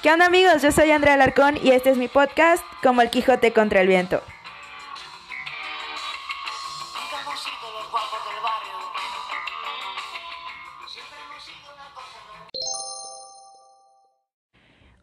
¿Qué 0.00 0.12
onda 0.12 0.26
amigos? 0.26 0.62
Yo 0.62 0.70
soy 0.70 0.92
Andrea 0.92 1.14
Alarcón 1.14 1.56
y 1.60 1.72
este 1.72 1.90
es 1.90 1.98
mi 1.98 2.06
podcast 2.06 2.64
Como 2.84 3.02
el 3.02 3.10
Quijote 3.10 3.52
contra 3.52 3.80
el 3.80 3.88
Viento. 3.88 4.22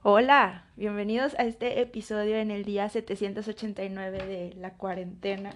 Hola, 0.01 0.69
bienvenidos 0.77 1.37
a 1.37 1.43
este 1.43 1.81
episodio 1.81 2.37
en 2.37 2.49
el 2.49 2.63
día 2.63 2.87
789 2.87 4.25
de 4.25 4.53
la 4.55 4.77
cuarentena. 4.77 5.49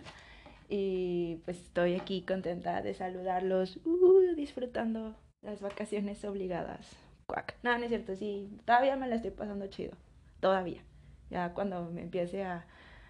Y 0.68 1.38
pues 1.46 1.62
estoy 1.62 1.96
aquí 1.96 2.24
contenta 2.24 2.82
de 2.82 2.94
saludarlos, 2.94 3.78
uh, 3.86 4.36
disfrutando 4.36 5.16
las 5.42 5.62
vacaciones 5.62 6.26
obligadas. 6.26 7.09
No, 7.64 7.78
no 7.78 7.84
es 7.84 7.90
cierto, 7.90 8.16
sí, 8.16 8.50
todavía 8.66 8.96
me 8.96 9.08
la 9.08 9.16
estoy 9.16 9.32
pasando 9.32 9.68
chido, 9.68 9.94
todavía. 10.40 10.84
Ya 11.30 11.54
cuando 11.54 11.90
me 11.92 12.02
empiece 12.02 12.44
a, 12.44 12.66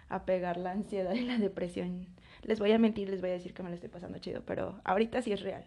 a 0.08 0.24
pegar 0.24 0.56
la 0.56 0.72
ansiedad 0.72 1.12
y 1.14 1.22
la 1.22 1.38
depresión, 1.38 2.06
les 2.42 2.58
voy 2.58 2.72
a 2.72 2.78
mentir, 2.78 3.08
les 3.08 3.20
voy 3.20 3.30
a 3.30 3.34
decir 3.34 3.54
que 3.54 3.62
me 3.62 3.70
la 3.70 3.74
estoy 3.74 3.90
pasando 3.90 4.18
chido, 4.18 4.42
pero 4.44 4.80
ahorita 4.84 5.22
sí 5.22 5.32
es 5.32 5.40
real. 5.40 5.64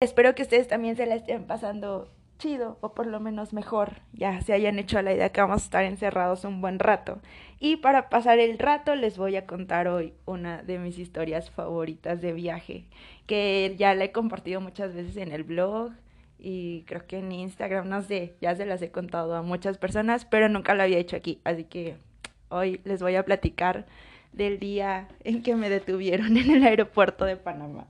Espero 0.00 0.34
que 0.34 0.42
ustedes 0.42 0.68
también 0.68 0.96
se 0.96 1.06
la 1.06 1.14
estén 1.14 1.44
pasando 1.44 2.08
chido 2.38 2.78
o 2.80 2.94
por 2.94 3.06
lo 3.06 3.20
menos 3.20 3.52
mejor, 3.52 4.00
ya 4.12 4.40
se 4.40 4.54
hayan 4.54 4.78
hecho 4.78 5.00
la 5.02 5.12
idea 5.12 5.28
que 5.28 5.42
vamos 5.42 5.60
a 5.60 5.64
estar 5.64 5.84
encerrados 5.84 6.44
un 6.44 6.60
buen 6.60 6.78
rato. 6.78 7.20
Y 7.60 7.76
para 7.76 8.08
pasar 8.08 8.38
el 8.38 8.58
rato 8.58 8.96
les 8.96 9.18
voy 9.18 9.36
a 9.36 9.46
contar 9.46 9.86
hoy 9.86 10.14
una 10.24 10.62
de 10.62 10.78
mis 10.78 10.98
historias 10.98 11.50
favoritas 11.50 12.20
de 12.22 12.32
viaje, 12.32 12.86
que 13.26 13.76
ya 13.78 13.94
la 13.94 14.04
he 14.04 14.12
compartido 14.12 14.60
muchas 14.60 14.94
veces 14.94 15.16
en 15.18 15.32
el 15.32 15.44
blog, 15.44 15.92
y 16.42 16.84
creo 16.86 17.06
que 17.06 17.18
en 17.18 17.32
Instagram, 17.32 17.88
no 17.88 18.02
sé, 18.02 18.34
ya 18.40 18.54
se 18.56 18.66
las 18.66 18.80
he 18.82 18.90
contado 18.90 19.34
a 19.34 19.42
muchas 19.42 19.78
personas, 19.78 20.24
pero 20.24 20.48
nunca 20.48 20.74
lo 20.74 20.82
había 20.82 20.98
hecho 20.98 21.16
aquí, 21.16 21.40
así 21.44 21.64
que 21.64 21.96
hoy 22.48 22.80
les 22.84 23.02
voy 23.02 23.16
a 23.16 23.24
platicar 23.24 23.86
del 24.32 24.58
día 24.58 25.08
en 25.24 25.42
que 25.42 25.54
me 25.54 25.68
detuvieron 25.68 26.36
en 26.36 26.50
el 26.50 26.64
aeropuerto 26.64 27.24
de 27.24 27.36
Panamá. 27.36 27.86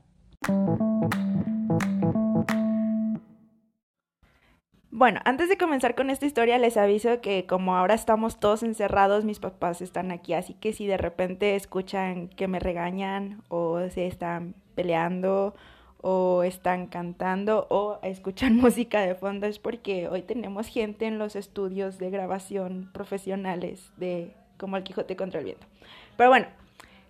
Bueno, 4.92 5.20
antes 5.24 5.48
de 5.48 5.56
comenzar 5.56 5.94
con 5.94 6.10
esta 6.10 6.26
historia 6.26 6.58
les 6.58 6.76
aviso 6.76 7.22
que 7.22 7.46
como 7.46 7.74
ahora 7.74 7.94
estamos 7.94 8.38
todos 8.38 8.62
encerrados, 8.62 9.24
mis 9.24 9.38
papás 9.38 9.80
están 9.80 10.10
aquí, 10.10 10.34
así 10.34 10.52
que 10.52 10.74
si 10.74 10.86
de 10.86 10.98
repente 10.98 11.54
escuchan 11.56 12.28
que 12.28 12.48
me 12.48 12.58
regañan 12.58 13.42
o 13.48 13.80
se 13.88 14.06
están 14.06 14.56
peleando 14.74 15.54
o 16.02 16.42
están 16.42 16.86
cantando 16.86 17.66
o 17.70 17.98
escuchan 18.02 18.56
música 18.56 19.00
de 19.00 19.14
fondo 19.14 19.46
es 19.46 19.58
porque 19.58 20.08
hoy 20.08 20.22
tenemos 20.22 20.68
gente 20.68 21.06
en 21.06 21.18
los 21.18 21.36
estudios 21.36 21.98
de 21.98 22.10
grabación 22.10 22.90
profesionales 22.92 23.92
de 23.96 24.32
como 24.56 24.76
el 24.76 24.82
Quijote 24.82 25.16
contra 25.16 25.40
el 25.40 25.46
viento. 25.46 25.66
Pero 26.16 26.30
bueno, 26.30 26.46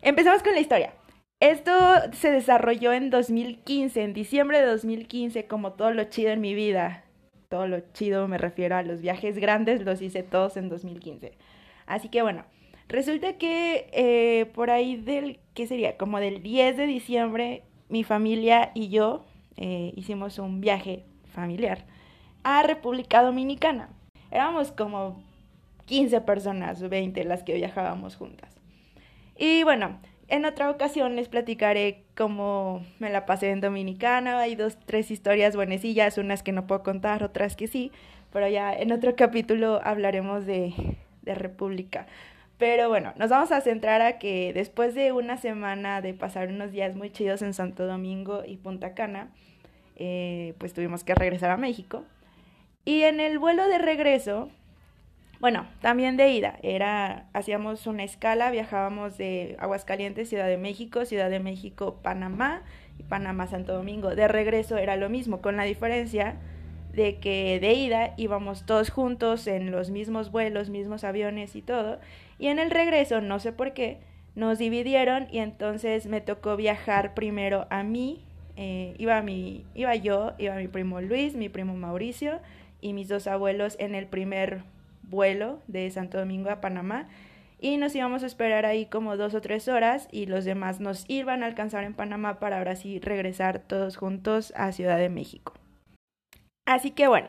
empezamos 0.02 0.42
con 0.42 0.54
la 0.54 0.60
historia. 0.60 0.92
Esto 1.40 1.72
se 2.12 2.30
desarrolló 2.30 2.92
en 2.92 3.10
2015, 3.10 4.02
en 4.02 4.12
diciembre 4.12 4.60
de 4.60 4.66
2015, 4.66 5.46
como 5.46 5.72
todo 5.72 5.90
lo 5.92 6.04
chido 6.04 6.30
en 6.30 6.40
mi 6.40 6.54
vida. 6.54 7.04
Todo 7.48 7.66
lo 7.66 7.80
chido 7.92 8.28
me 8.28 8.38
refiero 8.38 8.76
a 8.76 8.82
los 8.82 9.00
viajes 9.00 9.38
grandes, 9.38 9.82
los 9.82 10.02
hice 10.02 10.22
todos 10.22 10.56
en 10.56 10.68
2015. 10.68 11.32
Así 11.86 12.08
que 12.08 12.22
bueno, 12.22 12.44
resulta 12.88 13.38
que 13.38 13.88
eh, 13.92 14.46
por 14.54 14.70
ahí 14.70 14.96
del, 14.96 15.40
¿qué 15.54 15.66
sería? 15.66 15.96
Como 15.96 16.20
del 16.20 16.42
10 16.42 16.76
de 16.76 16.86
diciembre 16.86 17.62
mi 17.90 18.04
familia 18.04 18.70
y 18.74 18.88
yo 18.88 19.24
eh, 19.56 19.92
hicimos 19.96 20.38
un 20.38 20.60
viaje 20.60 21.04
familiar 21.34 21.84
a 22.42 22.62
República 22.62 23.22
Dominicana. 23.22 23.90
Éramos 24.30 24.72
como 24.72 25.22
15 25.86 26.20
personas, 26.22 26.88
20 26.88 27.24
las 27.24 27.42
que 27.42 27.54
viajábamos 27.54 28.16
juntas. 28.16 28.54
Y 29.36 29.64
bueno, 29.64 29.98
en 30.28 30.44
otra 30.44 30.70
ocasión 30.70 31.16
les 31.16 31.28
platicaré 31.28 32.04
cómo 32.16 32.84
me 33.00 33.10
la 33.10 33.26
pasé 33.26 33.50
en 33.50 33.60
Dominicana. 33.60 34.38
Hay 34.38 34.54
dos, 34.54 34.78
tres 34.86 35.10
historias 35.10 35.56
buenecillas, 35.56 36.18
unas 36.18 36.42
que 36.42 36.52
no 36.52 36.66
puedo 36.66 36.82
contar, 36.82 37.24
otras 37.24 37.56
que 37.56 37.66
sí. 37.66 37.90
Pero 38.32 38.48
ya 38.48 38.72
en 38.72 38.92
otro 38.92 39.16
capítulo 39.16 39.80
hablaremos 39.82 40.46
de, 40.46 40.72
de 41.22 41.34
República. 41.34 42.06
Pero 42.60 42.90
bueno, 42.90 43.14
nos 43.16 43.30
vamos 43.30 43.52
a 43.52 43.62
centrar 43.62 44.02
a 44.02 44.18
que 44.18 44.52
después 44.52 44.94
de 44.94 45.12
una 45.12 45.38
semana 45.38 46.02
de 46.02 46.12
pasar 46.12 46.50
unos 46.50 46.72
días 46.72 46.94
muy 46.94 47.10
chidos 47.10 47.40
en 47.40 47.54
Santo 47.54 47.86
Domingo 47.86 48.42
y 48.46 48.58
Punta 48.58 48.92
Cana, 48.92 49.30
eh, 49.96 50.52
pues 50.58 50.74
tuvimos 50.74 51.02
que 51.02 51.14
regresar 51.14 51.50
a 51.50 51.56
México. 51.56 52.04
Y 52.84 53.04
en 53.04 53.18
el 53.18 53.38
vuelo 53.38 53.66
de 53.66 53.78
regreso, 53.78 54.50
bueno, 55.40 55.66
también 55.80 56.18
de 56.18 56.32
ida, 56.32 56.58
era, 56.62 57.30
hacíamos 57.32 57.86
una 57.86 58.04
escala, 58.04 58.50
viajábamos 58.50 59.16
de 59.16 59.56
Aguascalientes, 59.58 60.28
Ciudad 60.28 60.46
de 60.46 60.58
México, 60.58 61.06
Ciudad 61.06 61.30
de 61.30 61.40
México, 61.40 62.00
Panamá 62.02 62.62
y 62.98 63.04
Panamá, 63.04 63.46
Santo 63.46 63.72
Domingo. 63.72 64.14
De 64.14 64.28
regreso 64.28 64.76
era 64.76 64.96
lo 64.96 65.08
mismo, 65.08 65.40
con 65.40 65.56
la 65.56 65.64
diferencia 65.64 66.36
de 66.92 67.18
que 67.18 67.58
de 67.60 67.72
ida 67.72 68.14
íbamos 68.16 68.66
todos 68.66 68.90
juntos 68.90 69.46
en 69.46 69.70
los 69.70 69.90
mismos 69.90 70.30
vuelos, 70.30 70.70
mismos 70.70 71.04
aviones 71.04 71.56
y 71.56 71.62
todo, 71.62 71.98
y 72.38 72.48
en 72.48 72.58
el 72.58 72.70
regreso, 72.70 73.20
no 73.20 73.38
sé 73.38 73.52
por 73.52 73.72
qué, 73.72 73.98
nos 74.34 74.58
dividieron 74.58 75.26
y 75.30 75.38
entonces 75.38 76.06
me 76.06 76.20
tocó 76.20 76.56
viajar 76.56 77.14
primero 77.14 77.66
a 77.70 77.82
mí, 77.82 78.24
eh, 78.56 78.94
iba, 78.98 79.20
mi, 79.22 79.64
iba 79.74 79.94
yo, 79.94 80.32
iba 80.38 80.54
mi 80.56 80.68
primo 80.68 81.00
Luis, 81.00 81.34
mi 81.34 81.48
primo 81.48 81.74
Mauricio 81.74 82.40
y 82.80 82.92
mis 82.92 83.08
dos 83.08 83.26
abuelos 83.26 83.76
en 83.78 83.94
el 83.94 84.06
primer 84.06 84.62
vuelo 85.02 85.60
de 85.66 85.90
Santo 85.90 86.18
Domingo 86.18 86.50
a 86.50 86.60
Panamá 86.60 87.08
y 87.60 87.76
nos 87.76 87.94
íbamos 87.94 88.22
a 88.22 88.26
esperar 88.26 88.64
ahí 88.64 88.86
como 88.86 89.16
dos 89.16 89.34
o 89.34 89.40
tres 89.40 89.68
horas 89.68 90.08
y 90.10 90.26
los 90.26 90.44
demás 90.44 90.80
nos 90.80 91.04
iban 91.08 91.42
a 91.42 91.46
alcanzar 91.46 91.84
en 91.84 91.94
Panamá 91.94 92.38
para 92.38 92.58
ahora 92.58 92.76
sí 92.76 92.98
regresar 93.00 93.58
todos 93.58 93.96
juntos 93.96 94.52
a 94.56 94.72
Ciudad 94.72 94.98
de 94.98 95.10
México. 95.10 95.59
Así 96.70 96.92
que 96.92 97.08
bueno, 97.08 97.26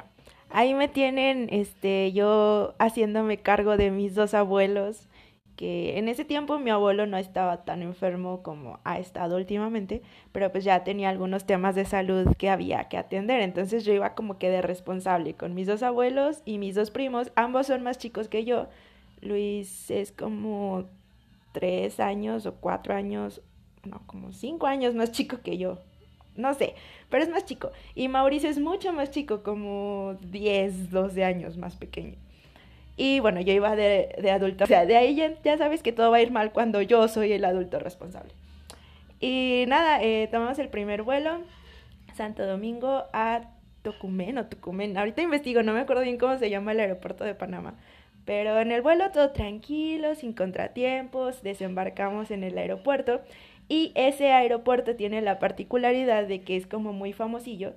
ahí 0.52 0.76
me 0.76 0.88
tienen 0.88 1.48
este 1.52 2.12
yo 2.12 2.76
haciéndome 2.78 3.38
cargo 3.38 3.76
de 3.76 3.90
mis 3.90 4.14
dos 4.14 4.36
abuelos 4.36 5.08
que 5.56 5.98
en 5.98 6.10
ese 6.10 6.26
tiempo 6.26 6.60
mi 6.60 6.70
abuelo 6.70 7.08
no 7.08 7.18
estaba 7.18 7.66
tan 7.66 7.82
enfermo 7.82 8.44
como 8.44 8.80
ha 8.84 9.00
estado 9.00 9.38
últimamente, 9.38 10.04
pero 10.32 10.52
pues 10.52 10.64
ya 10.64 10.84
tenía 10.84 11.10
algunos 11.10 11.48
temas 11.48 11.74
de 11.74 11.86
salud 11.86 12.36
que 12.38 12.52
había 12.52 12.88
que 12.88 13.00
atender, 13.00 13.42
entonces 13.42 13.84
yo 13.84 13.94
iba 13.94 14.14
como 14.14 14.38
que 14.38 14.52
de 14.52 14.62
responsable 14.62 15.34
con 15.34 15.56
mis 15.56 15.66
dos 15.66 15.82
abuelos 15.82 16.44
y 16.46 16.60
mis 16.60 16.76
dos 16.76 16.92
primos, 16.92 17.32
ambos 17.36 17.66
son 17.66 17.82
más 17.82 17.98
chicos 17.98 18.30
que 18.30 18.46
yo, 18.46 18.68
Luis 19.22 19.90
es 19.90 20.12
como 20.12 20.86
tres 21.52 22.00
años 22.00 22.46
o 22.46 22.54
cuatro 22.54 22.94
años, 22.94 23.42
no, 23.86 24.04
como 24.06 24.34
cinco 24.34 24.68
años 24.68 24.94
más 24.94 25.12
chico 25.12 25.40
que 25.44 25.58
yo, 25.58 25.80
no 26.36 26.54
sé, 26.54 26.76
pero 27.10 27.24
es 27.24 27.30
más 27.30 27.46
chico. 27.46 27.72
Y 27.96 28.08
Mauricio 28.08 28.50
es 28.50 28.60
mucho 28.60 28.94
más 28.94 29.12
chico, 29.12 29.44
como 29.44 30.18
10, 30.22 30.92
12 30.92 31.24
años 31.24 31.58
más 31.58 31.76
pequeño. 31.76 32.16
Y 32.98 33.20
bueno, 33.20 33.42
yo 33.42 33.54
iba 33.54 33.76
de, 33.76 34.32
adulto. 34.32 34.66
O 34.66 34.68
sea, 34.68 34.86
de 34.86 34.96
ahí 34.96 35.16
ya, 35.16 35.58
sabes 35.58 35.82
que 35.82 35.92
todo 35.92 36.12
va 36.12 36.18
a 36.18 36.22
ir 36.22 36.32
mal 36.32 36.52
cuando 36.52 36.82
yo 36.82 37.08
soy 37.08 37.32
el 37.32 37.46
adulto 37.46 37.80
responsable. 37.80 38.34
Y 39.20 39.66
nada, 39.68 40.02
eh, 40.02 40.28
tomamos 40.32 40.60
el 40.60 40.70
primer 40.70 41.04
vuelo, 41.04 41.42
Santo 42.16 42.46
Domingo 42.46 43.06
a 43.14 43.42
Tocumen 43.82 44.38
o 44.38 44.46
Tucumén. 44.46 44.98
Ahorita 44.98 45.22
investigo, 45.22 45.64
no 45.64 45.74
me 45.74 45.80
acuerdo 45.80 46.04
bien 46.04 46.18
cómo 46.18 46.38
se 46.38 46.50
llama 46.50 46.72
el 46.74 46.80
aeropuerto 46.80 47.24
de 47.24 47.36
Panamá. 47.36 47.76
Pero 48.26 48.60
en 48.60 48.72
el 48.72 48.82
vuelo 48.82 49.10
todo 49.12 49.32
tranquilo, 49.32 50.14
sin 50.16 50.34
contratiempos, 50.34 51.42
desembarcamos 51.42 52.30
en 52.30 52.44
el 52.44 52.58
aeropuerto 52.58 53.22
y 53.72 53.94
ese 53.96 54.34
aeropuerto 54.34 54.98
tiene 54.98 55.22
la 55.22 55.40
particularidad 55.40 56.28
de 56.28 56.42
que 56.42 56.58
es 56.58 56.68
como 56.68 56.92
muy 56.92 57.14
famosillo 57.14 57.72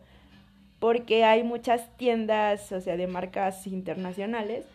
porque 0.80 1.22
hay 1.22 1.44
muchas 1.44 1.96
tiendas, 1.96 2.72
o 2.72 2.80
sea, 2.80 2.96
de 2.96 3.06
marcas 3.06 3.68
internacionales 3.68 4.66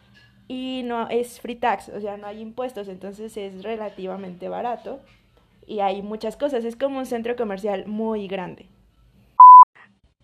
y 0.47 0.83
no 0.85 1.09
es 1.09 1.41
free 1.41 1.55
tax, 1.55 1.89
o 1.89 1.99
sea, 1.99 2.15
no 2.15 2.25
hay 2.25 2.39
impuestos, 2.39 2.87
entonces 2.87 3.35
es 3.35 3.63
relativamente 3.63 4.47
barato 4.47 5.01
y 5.67 5.81
hay 5.81 6.01
muchas 6.01 6.37
cosas, 6.37 6.63
es 6.63 6.77
como 6.77 6.99
un 6.99 7.05
centro 7.05 7.35
comercial 7.35 7.85
muy 7.85 8.29
grande. 8.29 8.67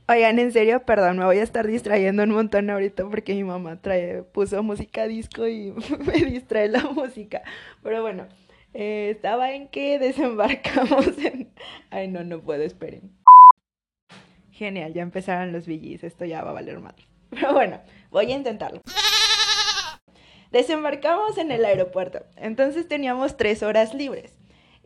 Oigan, 0.07 0.39
en 0.39 0.53
serio, 0.53 0.85
perdón, 0.85 1.17
me 1.17 1.25
voy 1.25 1.39
a 1.39 1.43
estar 1.43 1.67
distrayendo 1.67 2.23
un 2.23 2.31
montón 2.31 2.69
ahorita 2.69 3.03
porque 3.09 3.33
mi 3.33 3.43
mamá 3.43 3.81
trae, 3.81 4.23
puso 4.23 4.63
música 4.63 5.07
disco 5.07 5.45
y 5.45 5.73
me 6.05 6.23
distrae 6.23 6.69
la 6.69 6.85
música. 6.85 7.41
Pero 7.83 8.01
bueno, 8.01 8.27
eh, 8.77 9.11
estaba 9.11 9.53
en 9.53 9.69
que 9.69 9.97
desembarcamos 9.99 11.17
en... 11.19 11.53
Ay, 11.89 12.09
no, 12.09 12.25
no 12.25 12.41
puedo, 12.41 12.61
esperen. 12.61 13.09
Genial, 14.51 14.93
ya 14.93 15.01
empezaron 15.01 15.53
los 15.53 15.65
VGs, 15.65 16.03
esto 16.03 16.25
ya 16.25 16.43
va 16.43 16.51
a 16.51 16.53
valer 16.53 16.79
mal. 16.79 16.95
Pero 17.29 17.53
bueno, 17.53 17.79
voy 18.11 18.31
a 18.31 18.35
intentarlo. 18.35 18.81
Desembarcamos 20.51 21.37
en 21.37 21.51
el 21.51 21.65
aeropuerto, 21.65 22.25
entonces 22.35 22.87
teníamos 22.87 23.37
tres 23.37 23.63
horas 23.63 23.93
libres. 23.93 24.37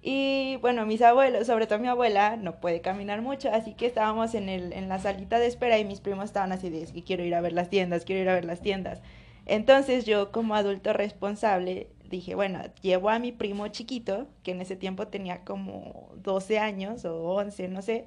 Y 0.02 0.58
bueno, 0.62 0.86
mis 0.86 1.02
abuelos, 1.02 1.48
sobre 1.48 1.68
todo 1.68 1.80
mi 1.80 1.88
abuela, 1.88 2.38
no 2.38 2.60
puede 2.62 2.82
caminar 2.82 3.22
mucho, 3.22 3.52
así 3.52 3.74
que 3.74 3.86
estábamos 3.86 4.34
en, 4.34 4.50
el, 4.50 4.72
en 4.72 4.88
la 4.88 5.00
salita 5.00 5.40
de 5.40 5.48
espera 5.48 5.78
y 5.78 5.84
mis 5.84 6.00
primos 6.00 6.26
estaban 6.26 6.52
así 6.52 6.70
de 6.70 6.86
que 6.86 7.04
quiero 7.04 7.24
ir 7.24 7.36
a 7.36 7.42
ver 7.42 7.54
las 7.54 7.70
tiendas, 7.70 8.06
quiero 8.06 8.22
ir 8.22 8.30
a 8.30 8.36
ver 8.36 8.46
las 8.46 8.62
tiendas. 8.62 9.02
Entonces 9.46 10.06
yo 10.06 10.32
como 10.32 10.56
adulto 10.56 10.94
responsable 10.94 11.90
dije, 12.10 12.36
bueno, 12.36 12.62
llevo 12.82 13.10
a 13.10 13.20
mi 13.20 13.32
primo 13.32 13.68
chiquito, 13.68 14.28
que 14.44 14.52
en 14.52 14.62
ese 14.62 14.76
tiempo 14.76 15.08
tenía 15.08 15.44
como 15.46 16.10
12 16.18 16.60
años 16.60 17.06
o 17.06 17.36
11, 17.36 17.68
no 17.70 17.82
sé, 17.82 18.06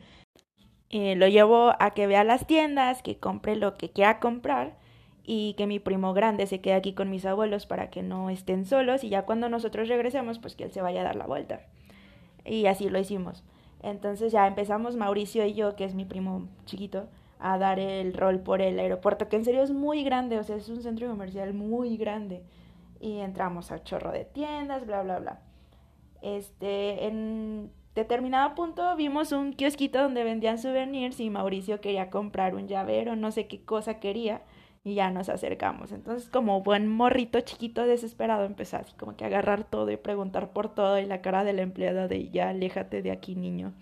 eh, 0.90 1.16
lo 1.16 1.26
llevo 1.28 1.72
a 1.78 1.92
que 1.94 2.06
vea 2.06 2.24
las 2.24 2.46
tiendas, 2.46 3.02
que 3.02 3.18
compre 3.18 3.56
lo 3.56 3.76
que 3.76 3.90
quiera 3.90 4.20
comprar 4.20 4.76
y 5.24 5.54
que 5.54 5.66
mi 5.66 5.78
primo 5.78 6.12
grande 6.12 6.46
se 6.46 6.60
quede 6.60 6.74
aquí 6.74 6.92
con 6.94 7.08
mis 7.10 7.24
abuelos 7.24 7.66
para 7.66 7.90
que 7.90 8.02
no 8.02 8.28
estén 8.28 8.66
solos 8.66 9.04
y 9.04 9.08
ya 9.08 9.24
cuando 9.24 9.48
nosotros 9.48 9.88
regresemos, 9.88 10.38
pues 10.38 10.56
que 10.56 10.64
él 10.64 10.72
se 10.72 10.82
vaya 10.82 11.00
a 11.00 11.04
dar 11.04 11.16
la 11.16 11.26
vuelta. 11.26 11.60
Y 12.44 12.66
así 12.66 12.90
lo 12.90 12.98
hicimos. 12.98 13.44
Entonces 13.82 14.32
ya 14.32 14.46
empezamos 14.46 14.96
Mauricio 14.96 15.46
y 15.46 15.54
yo, 15.54 15.76
que 15.76 15.84
es 15.84 15.94
mi 15.94 16.04
primo 16.04 16.48
chiquito, 16.66 17.08
a 17.38 17.58
dar 17.58 17.78
el 17.78 18.14
rol 18.14 18.40
por 18.40 18.62
el 18.62 18.78
aeropuerto, 18.78 19.28
que 19.28 19.36
en 19.36 19.44
serio 19.44 19.62
es 19.62 19.72
muy 19.72 20.04
grande, 20.04 20.38
o 20.38 20.44
sea, 20.44 20.56
es 20.56 20.68
un 20.68 20.82
centro 20.82 21.08
comercial 21.08 21.54
muy 21.54 21.96
grande. 21.96 22.42
Y 23.02 23.18
entramos 23.18 23.72
a 23.72 23.82
chorro 23.82 24.12
de 24.12 24.24
tiendas, 24.24 24.86
bla, 24.86 25.02
bla, 25.02 25.18
bla. 25.18 25.40
Este, 26.22 27.08
en 27.08 27.72
determinado 27.96 28.54
punto 28.54 28.94
vimos 28.94 29.32
un 29.32 29.52
kiosquito 29.52 30.00
donde 30.00 30.22
vendían 30.22 30.58
souvenirs 30.58 31.18
y 31.18 31.28
Mauricio 31.28 31.80
quería 31.80 32.10
comprar 32.10 32.54
un 32.54 32.68
llavero, 32.68 33.16
no 33.16 33.32
sé 33.32 33.48
qué 33.48 33.64
cosa 33.64 33.98
quería 33.98 34.42
y 34.84 34.94
ya 34.94 35.10
nos 35.10 35.28
acercamos. 35.28 35.90
Entonces, 35.90 36.28
como 36.28 36.62
buen 36.62 36.88
morrito 36.88 37.40
chiquito 37.40 37.84
desesperado, 37.84 38.44
empezó 38.44 38.78
así 38.78 38.94
como 38.94 39.16
que 39.16 39.24
a 39.24 39.26
agarrar 39.26 39.64
todo 39.64 39.90
y 39.90 39.96
preguntar 39.96 40.52
por 40.52 40.72
todo 40.72 40.98
y 41.00 41.06
la 41.06 41.22
cara 41.22 41.42
de 41.42 41.54
la 41.54 41.62
empleada 41.62 42.06
de 42.06 42.28
ya, 42.30 42.50
aléjate 42.50 43.02
de 43.02 43.10
aquí, 43.10 43.34
niño. 43.34 43.72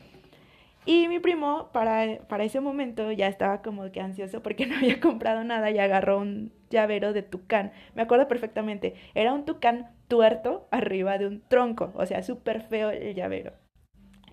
Y 0.87 1.08
mi 1.08 1.19
primo, 1.19 1.69
para, 1.73 2.20
para 2.26 2.44
ese 2.44 2.61
momento, 2.61 3.12
ya 3.12 3.28
estaba 3.28 3.61
como 3.62 3.90
que 3.93 4.00
ansioso 4.00 4.43
porque 4.43 4.66
no 4.66 4.76
había 4.76 4.99
comprado 4.99 5.44
nada 5.44 5.70
y 5.70 5.78
agarró 5.78 6.19
un 6.19 6.52
llavero 6.70 7.12
de 7.12 7.22
tucán. 7.22 7.72
Me 7.94 8.02
acuerdo 8.02 8.28
perfectamente, 8.28 8.94
era 9.14 9.32
un 9.34 9.44
tucán 9.44 9.90
tuerto 10.08 10.69
arriba 10.70 11.19
de 11.19 11.26
un 11.26 11.43
tronco, 11.46 11.93
o 11.94 12.06
sea, 12.06 12.22
súper 12.22 12.62
feo 12.62 12.90
el 12.90 13.14
llavero. 13.14 13.52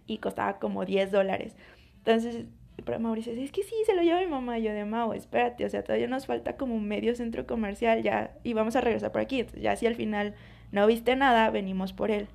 Y 0.06 0.20
costaba 0.20 0.60
como 0.60 0.86
10 0.86 1.12
dólares. 1.12 1.58
Entonces 1.98 2.46
pero 2.86 3.00
Mauricio 3.00 3.34
dice, 3.34 3.46
es 3.46 3.52
que 3.52 3.64
sí, 3.64 3.76
se 3.86 3.96
lo 3.96 4.02
lleva 4.02 4.20
mi 4.20 4.28
mamá. 4.28 4.60
Y 4.60 4.64
yo 4.64 4.74
de 4.74 4.86
Mau, 4.86 5.14
espérate, 5.14 5.66
o 5.66 5.70
sea, 5.70 5.84
todavía 5.84 6.08
nos 6.08 6.26
falta 6.26 6.58
como 6.58 6.80
medio 6.80 7.16
centro 7.16 7.46
comercial 7.46 8.04
ya 8.04 8.38
y 8.44 8.54
vamos 8.54 8.76
a 8.76 8.82
regresar 8.82 9.12
por 9.12 9.22
aquí. 9.22 9.40
Entonces, 9.40 9.62
ya 9.62 9.76
si 9.76 9.88
al 9.88 9.96
final 9.96 10.36
no 10.72 10.86
viste 10.88 11.16
nada, 11.16 11.50
venimos 11.50 11.94
por 11.94 12.12
él. 12.12 12.28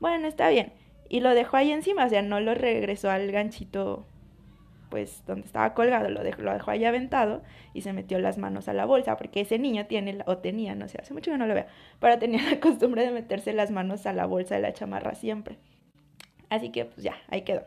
Bueno, 0.00 0.26
está 0.26 0.48
bien. 0.48 0.72
Y 1.08 1.20
lo 1.20 1.34
dejó 1.34 1.56
ahí 1.56 1.70
encima, 1.70 2.06
o 2.06 2.08
sea, 2.08 2.22
no 2.22 2.40
lo 2.40 2.54
regresó 2.54 3.10
al 3.10 3.30
ganchito, 3.30 4.06
pues, 4.88 5.22
donde 5.26 5.46
estaba 5.46 5.74
colgado, 5.74 6.08
lo 6.08 6.22
dejó, 6.22 6.42
lo 6.42 6.52
dejó 6.52 6.70
ahí 6.70 6.84
aventado 6.84 7.42
y 7.74 7.82
se 7.82 7.92
metió 7.92 8.18
las 8.18 8.38
manos 8.38 8.68
a 8.68 8.72
la 8.72 8.84
bolsa, 8.84 9.16
porque 9.16 9.40
ese 9.40 9.58
niño 9.58 9.86
tiene, 9.86 10.18
o 10.26 10.38
tenía, 10.38 10.74
no 10.74 10.88
sé, 10.88 10.98
hace 11.00 11.14
mucho 11.14 11.30
que 11.30 11.38
no 11.38 11.46
lo 11.46 11.54
veo, 11.54 11.66
pero 12.00 12.18
tenía 12.18 12.42
la 12.50 12.60
costumbre 12.60 13.02
de 13.04 13.10
meterse 13.10 13.52
las 13.52 13.70
manos 13.70 14.06
a 14.06 14.12
la 14.12 14.26
bolsa 14.26 14.54
de 14.54 14.62
la 14.62 14.72
chamarra 14.72 15.14
siempre. 15.14 15.58
Así 16.48 16.70
que, 16.70 16.84
pues 16.84 17.02
ya, 17.02 17.16
ahí 17.28 17.42
quedó 17.42 17.64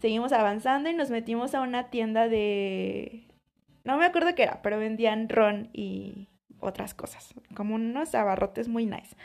seguimos 0.00 0.32
avanzando 0.32 0.88
y 0.88 0.94
nos 0.94 1.10
metimos 1.10 1.54
a 1.54 1.60
una 1.60 1.90
tienda 1.90 2.28
de... 2.28 3.26
No 3.84 3.96
me 3.96 4.06
acuerdo 4.06 4.34
qué 4.34 4.44
era, 4.44 4.60
pero 4.62 4.78
vendían 4.78 5.28
ron 5.28 5.70
y 5.72 6.28
otras 6.58 6.94
cosas, 6.94 7.34
como 7.54 7.74
unos 7.74 8.14
abarrotes 8.14 8.68
muy 8.68 8.86
nice. 8.86 9.16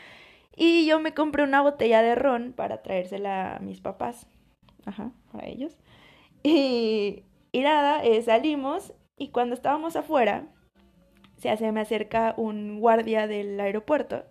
Y 0.54 0.86
yo 0.86 1.00
me 1.00 1.12
compré 1.12 1.42
una 1.44 1.60
botella 1.60 2.00
de 2.02 2.14
ron 2.14 2.52
para 2.52 2.82
traérsela 2.82 3.56
a 3.56 3.58
mis 3.58 3.80
papás. 3.80 4.26
Ajá, 4.86 5.12
ellos. 5.42 5.76
Y, 6.42 7.24
y 7.56 7.62
nada, 7.62 8.04
eh, 8.04 8.20
salimos 8.20 8.92
y 9.16 9.28
cuando 9.28 9.54
estábamos 9.54 9.96
afuera, 9.96 10.46
se 11.38 11.48
hace, 11.48 11.72
me 11.72 11.80
acerca 11.80 12.34
un 12.36 12.80
guardia 12.80 13.26
del 13.26 13.58
aeropuerto 13.58 14.26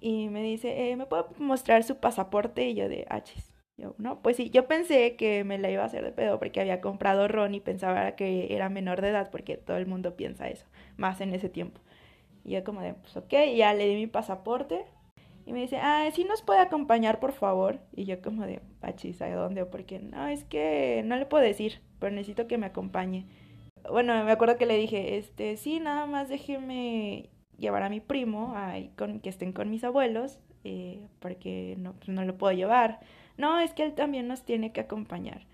y 0.00 0.28
me 0.28 0.42
dice, 0.42 0.90
eh, 0.90 0.96
¿me 0.96 1.06
puedo 1.06 1.30
mostrar 1.38 1.82
su 1.82 1.96
pasaporte? 1.96 2.68
Y 2.68 2.74
yo 2.74 2.90
de, 2.90 3.06
achis. 3.08 3.54
Yo, 3.78 3.94
no, 3.96 4.20
pues 4.20 4.36
sí, 4.36 4.50
yo 4.50 4.68
pensé 4.68 5.16
que 5.16 5.44
me 5.44 5.56
la 5.56 5.70
iba 5.70 5.82
a 5.82 5.86
hacer 5.86 6.04
de 6.04 6.12
pedo 6.12 6.38
porque 6.38 6.60
había 6.60 6.82
comprado 6.82 7.26
ron 7.26 7.54
y 7.54 7.60
pensaba 7.60 8.16
que 8.16 8.54
era 8.54 8.68
menor 8.68 9.00
de 9.00 9.08
edad 9.08 9.30
porque 9.30 9.56
todo 9.56 9.78
el 9.78 9.86
mundo 9.86 10.14
piensa 10.14 10.50
eso, 10.50 10.66
más 10.98 11.22
en 11.22 11.32
ese 11.32 11.48
tiempo. 11.48 11.80
Y 12.44 12.50
yo 12.50 12.64
como 12.64 12.82
de, 12.82 12.92
pues 12.92 13.16
ok, 13.16 13.32
ya 13.56 13.72
le 13.72 13.88
di 13.88 13.94
mi 13.94 14.08
pasaporte 14.08 14.84
y 15.44 15.52
me 15.52 15.60
dice, 15.60 15.78
ah, 15.78 16.08
¿sí 16.12 16.24
nos 16.24 16.42
puede 16.42 16.60
acompañar 16.60 17.20
por 17.20 17.32
favor? 17.32 17.80
Y 17.94 18.04
yo 18.04 18.20
como 18.22 18.46
de, 18.46 18.60
pachis, 18.80 19.20
¿a 19.22 19.34
dónde? 19.34 19.64
Porque 19.66 19.98
no, 19.98 20.26
es 20.28 20.44
que 20.44 21.02
no 21.04 21.16
le 21.16 21.26
puedo 21.26 21.42
decir, 21.44 21.80
pero 21.98 22.14
necesito 22.14 22.46
que 22.46 22.58
me 22.58 22.66
acompañe. 22.66 23.26
Bueno, 23.90 24.24
me 24.24 24.32
acuerdo 24.32 24.56
que 24.56 24.66
le 24.66 24.76
dije, 24.76 25.18
este, 25.18 25.56
sí, 25.56 25.80
nada 25.80 26.06
más 26.06 26.28
déjeme 26.28 27.30
llevar 27.58 27.82
a 27.82 27.90
mi 27.90 28.00
primo, 28.00 28.54
con, 28.96 29.20
que 29.20 29.28
estén 29.28 29.52
con 29.52 29.70
mis 29.70 29.84
abuelos, 29.84 30.38
eh, 30.64 31.00
porque 31.18 31.76
no, 31.78 31.94
pues 31.94 32.08
no 32.08 32.24
lo 32.24 32.38
puedo 32.38 32.52
llevar 32.52 33.00
no, 33.36 33.58
es 33.60 33.72
que 33.72 33.82
él 33.82 33.94
también 33.94 34.28
nos 34.28 34.44
tiene 34.44 34.72
que 34.72 34.80
acompañar. 34.80 35.46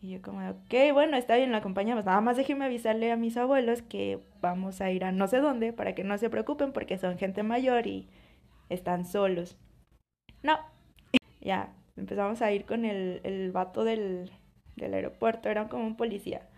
Y 0.00 0.10
yo 0.10 0.22
como, 0.22 0.48
ok, 0.48 0.92
bueno, 0.92 1.16
está 1.16 1.36
bien, 1.36 1.50
lo 1.50 1.58
acompañamos. 1.58 2.04
Nada 2.04 2.20
más 2.20 2.36
déjeme 2.36 2.64
avisarle 2.64 3.12
a 3.12 3.16
mis 3.16 3.36
abuelos 3.36 3.82
que 3.82 4.20
vamos 4.40 4.80
a 4.80 4.90
ir 4.90 5.04
a 5.04 5.12
no 5.12 5.26
sé 5.26 5.38
dónde 5.38 5.72
para 5.72 5.94
que 5.94 6.04
no 6.04 6.16
se 6.18 6.30
preocupen 6.30 6.72
porque 6.72 6.98
son 6.98 7.18
gente 7.18 7.42
mayor 7.42 7.86
y 7.86 8.08
están 8.70 9.04
solos. 9.04 9.58
No, 10.42 10.58
ya, 11.42 11.74
empezamos 11.96 12.40
a 12.40 12.50
ir 12.52 12.64
con 12.64 12.86
el, 12.86 13.20
el 13.24 13.52
vato 13.52 13.84
del, 13.84 14.30
del 14.76 14.94
aeropuerto, 14.94 15.50
era 15.50 15.68
como 15.68 15.86
un 15.86 15.96
policía. 15.96 16.48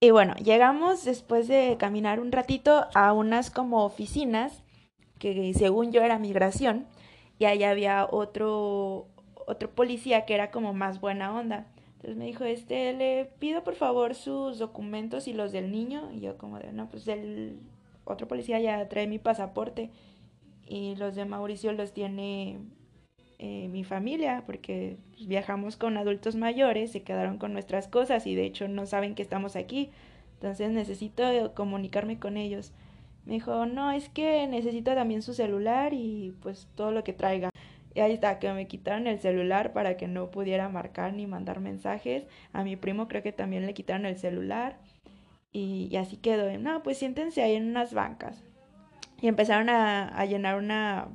Y 0.00 0.10
bueno, 0.10 0.34
llegamos 0.36 1.04
después 1.04 1.48
de 1.48 1.76
caminar 1.78 2.20
un 2.20 2.32
ratito 2.32 2.86
a 2.94 3.12
unas 3.12 3.50
como 3.50 3.84
oficinas 3.84 4.62
que 5.18 5.52
según 5.54 5.92
yo 5.92 6.02
era 6.02 6.18
migración 6.18 6.86
y 7.38 7.46
allá 7.46 7.70
había 7.70 8.06
otro 8.10 9.08
otro 9.46 9.70
policía 9.70 10.26
que 10.26 10.34
era 10.34 10.50
como 10.50 10.74
más 10.74 11.00
buena 11.00 11.34
onda. 11.34 11.66
Entonces 11.94 12.16
me 12.16 12.26
dijo, 12.26 12.44
este, 12.44 12.92
le 12.92 13.24
pido 13.38 13.64
por 13.64 13.74
favor 13.74 14.14
sus 14.14 14.58
documentos 14.58 15.28
y 15.28 15.32
los 15.32 15.52
del 15.52 15.70
niño. 15.72 16.10
Y 16.12 16.20
yo 16.20 16.36
como 16.36 16.58
de, 16.58 16.72
no, 16.72 16.88
pues 16.88 17.08
el 17.08 17.58
otro 18.04 18.28
policía 18.28 18.60
ya 18.60 18.88
trae 18.88 19.06
mi 19.06 19.18
pasaporte. 19.18 19.90
Y 20.66 20.96
los 20.96 21.14
de 21.14 21.24
Mauricio 21.24 21.72
los 21.72 21.92
tiene 21.92 22.58
eh, 23.38 23.68
mi 23.68 23.84
familia, 23.84 24.42
porque 24.46 24.96
viajamos 25.26 25.76
con 25.76 25.96
adultos 25.96 26.36
mayores, 26.36 26.92
se 26.92 27.02
quedaron 27.02 27.38
con 27.38 27.52
nuestras 27.52 27.88
cosas 27.88 28.26
y 28.26 28.34
de 28.34 28.44
hecho 28.44 28.68
no 28.68 28.86
saben 28.86 29.14
que 29.14 29.22
estamos 29.22 29.56
aquí. 29.56 29.90
Entonces 30.34 30.70
necesito 30.72 31.54
comunicarme 31.54 32.18
con 32.18 32.36
ellos. 32.36 32.72
Me 33.24 33.34
dijo, 33.34 33.66
no, 33.66 33.92
es 33.92 34.08
que 34.08 34.46
necesito 34.46 34.94
también 34.94 35.22
su 35.22 35.34
celular 35.34 35.92
y 35.92 36.34
pues 36.42 36.68
todo 36.74 36.92
lo 36.92 37.04
que 37.04 37.12
traiga. 37.12 37.50
Y 37.94 38.00
ahí 38.00 38.12
está, 38.12 38.38
que 38.38 38.52
me 38.52 38.66
quitaron 38.68 39.06
el 39.06 39.18
celular 39.18 39.72
para 39.72 39.96
que 39.96 40.06
no 40.06 40.30
pudiera 40.30 40.68
marcar 40.68 41.14
ni 41.14 41.26
mandar 41.26 41.60
mensajes. 41.60 42.24
A 42.52 42.62
mi 42.62 42.76
primo 42.76 43.08
creo 43.08 43.22
que 43.22 43.32
también 43.32 43.66
le 43.66 43.74
quitaron 43.74 44.06
el 44.06 44.18
celular. 44.18 44.78
Y, 45.52 45.96
así 45.96 46.18
quedó. 46.18 46.56
No, 46.58 46.82
pues 46.82 46.98
siéntense 46.98 47.42
ahí 47.42 47.54
en 47.54 47.68
unas 47.68 47.94
bancas. 47.94 48.44
Y 49.20 49.28
empezaron 49.28 49.68
a, 49.68 50.08
a 50.08 50.24
llenar 50.26 50.56
una 50.56 51.08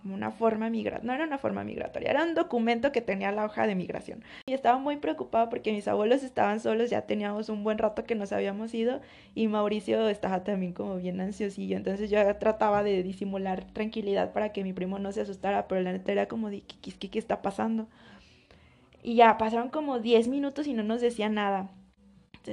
como 0.00 0.14
una 0.14 0.30
forma 0.30 0.70
migratoria, 0.70 1.06
no 1.06 1.12
era 1.12 1.24
una 1.24 1.38
forma 1.38 1.64
migratoria, 1.64 2.10
era 2.10 2.24
un 2.24 2.34
documento 2.34 2.92
que 2.92 3.00
tenía 3.00 3.32
la 3.32 3.44
hoja 3.44 3.66
de 3.66 3.74
migración. 3.74 4.22
Y 4.46 4.52
estaba 4.52 4.78
muy 4.78 4.96
preocupada 4.96 5.48
porque 5.48 5.72
mis 5.72 5.88
abuelos 5.88 6.22
estaban 6.22 6.60
solos, 6.60 6.90
ya 6.90 7.02
teníamos 7.02 7.48
un 7.48 7.64
buen 7.64 7.78
rato 7.78 8.04
que 8.04 8.14
nos 8.14 8.32
habíamos 8.32 8.74
ido 8.74 9.00
y 9.34 9.48
Mauricio 9.48 10.08
estaba 10.08 10.44
también 10.44 10.72
como 10.72 10.96
bien 10.96 11.20
ansiosillo, 11.20 11.76
entonces 11.76 12.10
yo 12.10 12.36
trataba 12.36 12.82
de 12.82 13.02
disimular 13.02 13.64
tranquilidad 13.72 14.32
para 14.32 14.52
que 14.52 14.64
mi 14.64 14.72
primo 14.72 14.98
no 14.98 15.12
se 15.12 15.22
asustara, 15.22 15.68
pero 15.68 15.80
la 15.80 15.92
neta 15.92 16.12
era 16.12 16.26
como 16.26 16.50
de, 16.50 16.62
¿qué, 16.62 16.92
qué, 16.98 17.10
qué 17.10 17.18
está 17.18 17.42
pasando? 17.42 17.88
Y 19.02 19.16
ya 19.16 19.38
pasaron 19.38 19.70
como 19.70 20.00
10 20.00 20.28
minutos 20.28 20.66
y 20.66 20.74
no 20.74 20.82
nos 20.82 21.00
decía 21.00 21.28
nada. 21.28 21.70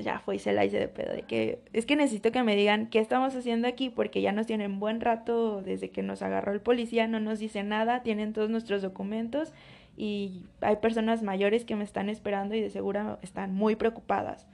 Ya 0.02 0.20
fue 0.20 0.36
y 0.36 0.40
se 0.40 0.54
la 0.54 0.66
hice 0.66 0.80
de 0.80 0.88
pedo, 0.88 1.14
de 1.14 1.24
que 1.24 1.60
es 1.74 1.86
que 1.86 1.96
necesito 1.96 2.32
que 2.32 2.44
me 2.44 2.56
digan 2.56 2.88
qué 2.88 3.00
estamos 3.00 3.36
haciendo 3.36 3.68
aquí 3.68 3.90
porque 3.90 4.22
ya 4.22 4.32
nos 4.32 4.46
tienen 4.46 4.80
buen 4.80 5.02
rato 5.02 5.62
desde 5.62 5.90
que 5.90 6.04
nos 6.04 6.22
agarró 6.22 6.52
el 6.52 6.62
policía, 6.62 7.08
no 7.08 7.20
nos 7.20 7.40
dice 7.40 7.64
nada, 7.64 8.04
tienen 8.04 8.34
todos 8.34 8.50
nuestros 8.50 8.82
documentos 8.82 9.54
y 9.98 10.44
hay 10.62 10.78
personas 10.78 11.24
mayores 11.24 11.66
que 11.66 11.76
me 11.76 11.84
están 11.84 12.10
esperando 12.10 12.56
y 12.56 12.62
de 12.62 12.70
seguro 12.70 13.20
están 13.22 13.54
muy 13.54 13.76
preocupadas. 13.76 14.46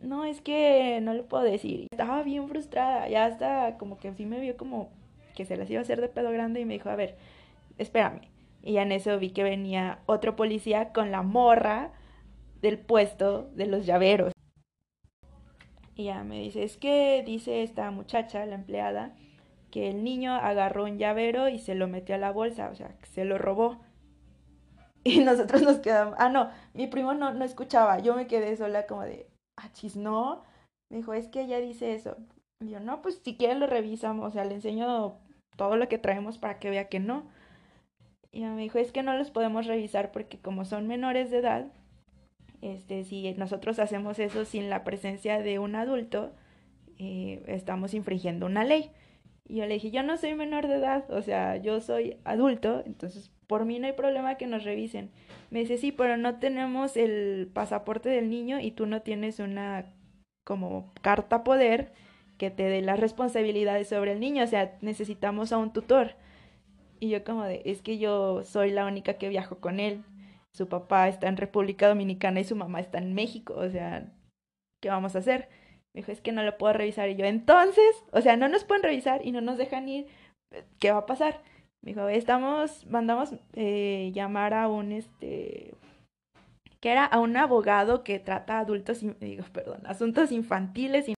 No, 0.00 0.24
es 0.24 0.40
que 0.40 1.00
no 1.02 1.14
le 1.14 1.22
puedo 1.22 1.44
decir. 1.44 1.88
Estaba 1.90 2.22
bien 2.22 2.48
frustrada, 2.48 3.08
ya 3.08 3.24
hasta 3.24 3.78
como 3.78 3.98
que 3.98 4.12
sí 4.12 4.26
me 4.26 4.38
vio 4.38 4.56
como 4.56 4.90
que 5.34 5.44
se 5.44 5.56
las 5.56 5.68
iba 5.70 5.80
a 5.80 5.82
hacer 5.82 6.00
de 6.00 6.08
pedo 6.08 6.30
grande 6.30 6.60
y 6.60 6.64
me 6.64 6.74
dijo, 6.74 6.90
a 6.90 6.96
ver, 6.96 7.16
espérame. 7.78 8.20
Y 8.62 8.76
en 8.78 8.92
eso 8.92 9.18
vi 9.18 9.30
que 9.30 9.42
venía 9.42 9.98
otro 10.06 10.36
policía 10.36 10.92
con 10.92 11.10
la 11.10 11.22
morra 11.22 11.90
del 12.62 12.78
puesto 12.78 13.50
de 13.54 13.66
los 13.66 13.86
llaveros. 13.86 14.32
Y 15.94 16.04
ya 16.04 16.24
me 16.24 16.40
dice, 16.40 16.64
es 16.64 16.76
que 16.76 17.22
dice 17.24 17.62
esta 17.62 17.90
muchacha, 17.90 18.44
la 18.46 18.56
empleada, 18.56 19.14
que 19.70 19.90
el 19.90 20.04
niño 20.04 20.34
agarró 20.34 20.84
un 20.84 20.98
llavero 20.98 21.48
y 21.48 21.58
se 21.58 21.74
lo 21.74 21.88
metió 21.88 22.14
a 22.14 22.18
la 22.18 22.32
bolsa, 22.32 22.70
o 22.70 22.74
sea, 22.74 22.96
se 23.12 23.24
lo 23.24 23.38
robó. 23.38 23.80
Y 25.06 25.20
nosotros 25.20 25.60
nos 25.60 25.80
quedamos, 25.80 26.14
ah, 26.18 26.30
no, 26.30 26.48
mi 26.72 26.86
primo 26.86 27.12
no, 27.12 27.34
no 27.34 27.44
escuchaba, 27.44 27.98
yo 27.98 28.14
me 28.14 28.26
quedé 28.26 28.56
sola 28.56 28.86
como 28.86 29.02
de, 29.02 29.28
ah, 29.56 29.70
chis, 29.72 29.96
no. 29.96 30.42
Me 30.90 30.96
dijo, 30.98 31.12
es 31.12 31.28
que 31.28 31.42
ella 31.42 31.58
dice 31.58 31.94
eso. 31.94 32.16
Y 32.60 32.70
yo, 32.70 32.80
no, 32.80 33.02
pues 33.02 33.20
si 33.22 33.36
quiere 33.36 33.54
lo 33.56 33.66
revisamos, 33.66 34.28
o 34.28 34.30
sea, 34.30 34.46
le 34.46 34.54
enseño 34.54 35.18
todo 35.56 35.76
lo 35.76 35.88
que 35.88 35.98
traemos 35.98 36.38
para 36.38 36.58
que 36.58 36.70
vea 36.70 36.88
que 36.88 37.00
no. 37.00 37.26
Y 38.32 38.44
me 38.44 38.62
dijo, 38.62 38.78
es 38.78 38.92
que 38.92 39.02
no 39.02 39.14
los 39.16 39.30
podemos 39.30 39.66
revisar 39.66 40.10
porque 40.10 40.40
como 40.40 40.64
son 40.64 40.86
menores 40.86 41.30
de 41.30 41.38
edad, 41.38 41.66
este, 42.64 43.04
si 43.04 43.30
nosotros 43.34 43.78
hacemos 43.78 44.18
eso 44.18 44.46
sin 44.46 44.70
la 44.70 44.84
presencia 44.84 45.42
de 45.42 45.58
un 45.58 45.74
adulto, 45.74 46.32
eh, 46.98 47.42
estamos 47.46 47.92
infringiendo 47.92 48.46
una 48.46 48.64
ley. 48.64 48.90
Y 49.46 49.56
yo 49.56 49.66
le 49.66 49.74
dije, 49.74 49.90
yo 49.90 50.02
no 50.02 50.16
soy 50.16 50.34
menor 50.34 50.66
de 50.66 50.76
edad, 50.76 51.04
o 51.10 51.20
sea, 51.20 51.58
yo 51.58 51.82
soy 51.82 52.16
adulto, 52.24 52.82
entonces 52.86 53.30
por 53.46 53.66
mí 53.66 53.78
no 53.78 53.86
hay 53.86 53.92
problema 53.92 54.36
que 54.36 54.46
nos 54.46 54.64
revisen. 54.64 55.10
Me 55.50 55.58
dice, 55.60 55.76
sí, 55.76 55.92
pero 55.92 56.16
no 56.16 56.38
tenemos 56.38 56.96
el 56.96 57.50
pasaporte 57.52 58.08
del 58.08 58.30
niño 58.30 58.58
y 58.58 58.70
tú 58.70 58.86
no 58.86 59.02
tienes 59.02 59.40
una 59.40 59.92
como 60.44 60.90
carta 61.02 61.44
poder 61.44 61.92
que 62.38 62.50
te 62.50 62.62
dé 62.62 62.80
las 62.80 62.98
responsabilidades 62.98 63.88
sobre 63.88 64.12
el 64.12 64.20
niño, 64.20 64.42
o 64.44 64.46
sea, 64.46 64.78
necesitamos 64.80 65.52
a 65.52 65.58
un 65.58 65.72
tutor. 65.72 66.16
Y 66.98 67.10
yo 67.10 67.24
como 67.24 67.44
de, 67.44 67.60
es 67.66 67.82
que 67.82 67.98
yo 67.98 68.42
soy 68.44 68.70
la 68.70 68.86
única 68.86 69.14
que 69.18 69.28
viajo 69.28 69.58
con 69.58 69.80
él. 69.80 70.02
Su 70.54 70.68
papá 70.68 71.08
está 71.08 71.28
en 71.28 71.36
República 71.36 71.88
Dominicana 71.88 72.40
y 72.40 72.44
su 72.44 72.54
mamá 72.54 72.80
está 72.80 72.98
en 72.98 73.12
México, 73.14 73.54
o 73.56 73.68
sea, 73.68 74.12
¿qué 74.80 74.88
vamos 74.88 75.16
a 75.16 75.18
hacer? 75.18 75.48
Me 75.92 76.00
dijo, 76.00 76.12
es 76.12 76.20
que 76.20 76.32
no 76.32 76.42
lo 76.42 76.56
puedo 76.58 76.72
revisar. 76.72 77.08
Y 77.08 77.16
yo, 77.16 77.24
entonces, 77.24 78.04
o 78.12 78.20
sea, 78.20 78.36
no 78.36 78.48
nos 78.48 78.64
pueden 78.64 78.82
revisar 78.82 79.24
y 79.26 79.32
no 79.32 79.40
nos 79.40 79.58
dejan 79.58 79.88
ir, 79.88 80.06
¿qué 80.78 80.92
va 80.92 80.98
a 80.98 81.06
pasar? 81.06 81.40
Me 81.82 81.92
dijo, 81.92 82.08
estamos, 82.08 82.86
mandamos 82.86 83.34
eh, 83.54 84.10
llamar 84.14 84.54
a 84.54 84.68
un, 84.68 84.92
este, 84.92 85.74
que 86.80 86.92
era 86.92 87.04
a 87.04 87.18
un 87.18 87.36
abogado 87.36 88.04
que 88.04 88.18
trata 88.18 88.58
adultos, 88.58 89.04
digo, 89.20 89.44
perdón, 89.52 89.80
asuntos 89.86 90.30
infantiles. 90.30 91.08
Y, 91.08 91.14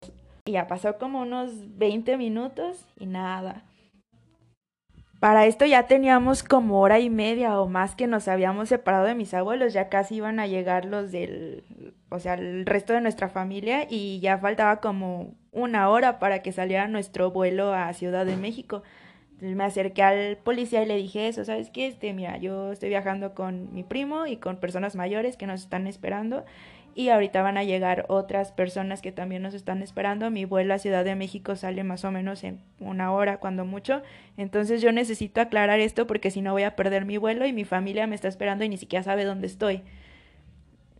y 0.47 0.53
ya 0.53 0.67
pasó 0.67 0.97
como 0.97 1.21
unos 1.21 1.77
20 1.77 2.17
minutos 2.17 2.87
y 2.99 3.07
nada. 3.07 3.65
Para 5.21 5.47
esto 5.47 5.65
ya 5.65 5.87
teníamos 5.87 6.43
como 6.43 6.81
hora 6.81 6.99
y 6.99 7.09
media 7.09 7.59
o 7.59 7.69
más 7.69 7.95
que 7.95 8.07
nos 8.07 8.29
habíamos 8.29 8.69
separado 8.69 9.07
de 9.07 9.15
mis 9.15 9.33
abuelos, 9.33 9.73
ya 9.73 9.89
casi 9.89 10.17
iban 10.17 10.39
a 10.41 10.47
llegar 10.47 10.85
los 10.85 11.11
del, 11.11 11.65
o 12.11 12.19
sea, 12.19 12.35
el 12.35 12.67
resto 12.67 12.93
de 12.93 13.01
nuestra 13.01 13.29
familia 13.31 13.87
y 13.89 14.21
ya 14.21 14.37
faltaba 14.39 14.81
como 14.81 15.35
una 15.53 15.89
hora 15.89 16.19
para 16.19 16.43
que 16.43 16.53
saliera 16.53 16.87
nuestro 16.87 17.31
vuelo 17.31 17.73
a 17.73 17.93
Ciudad 17.95 18.27
de 18.27 18.37
México. 18.37 18.83
Me 19.41 19.65
acerqué 19.65 20.03
al 20.03 20.37
policía 20.37 20.83
y 20.83 20.87
le 20.87 20.97
dije 20.97 21.29
eso, 21.29 21.45
¿sabes 21.45 21.71
qué? 21.71 21.87
Este, 21.87 22.13
mira, 22.13 22.37
yo 22.39 22.73
estoy 22.73 22.91
viajando 22.91 23.35
con 23.35 23.73
mi 23.73 23.85
primo 23.85 24.27
y 24.27 24.37
con 24.37 24.59
personas 24.59 24.97
mayores 24.97 25.37
que 25.37 25.47
nos 25.47 25.63
están 25.63 25.87
esperando 25.87 26.45
y 26.97 27.11
ahorita 27.11 27.43
van 27.43 27.59
a 27.59 27.63
llegar 27.63 28.07
otras 28.09 28.53
personas 28.53 29.03
que 29.03 29.13
también 29.13 29.43
nos 29.43 29.53
están 29.53 29.83
esperando. 29.83 30.31
Mi 30.31 30.47
vuelo 30.47 30.73
a 30.73 30.79
Ciudad 30.79 31.05
de 31.05 31.15
México 31.15 31.55
sale 31.55 31.85
más 31.85 32.07
o 32.07 32.11
menos 32.11 32.43
en 32.43 32.59
una 32.81 33.13
hora, 33.13 33.37
cuando 33.37 33.67
mucho. 33.67 34.01
Entonces 34.39 34.81
yo 34.81 34.91
necesito 34.93 35.43
aclarar 35.43 35.79
esto 35.79 36.07
porque 36.07 36.31
si 36.31 36.41
no 36.41 36.53
voy 36.53 36.63
a 36.63 36.75
perder 36.75 37.05
mi 37.05 37.19
vuelo 37.19 37.45
y 37.45 37.53
mi 37.53 37.67
familia 37.67 38.07
me 38.07 38.15
está 38.15 38.29
esperando 38.29 38.65
y 38.65 38.71
ni 38.71 38.79
siquiera 38.79 39.03
sabe 39.03 39.27
dónde 39.27 39.47
estoy. 39.47 39.83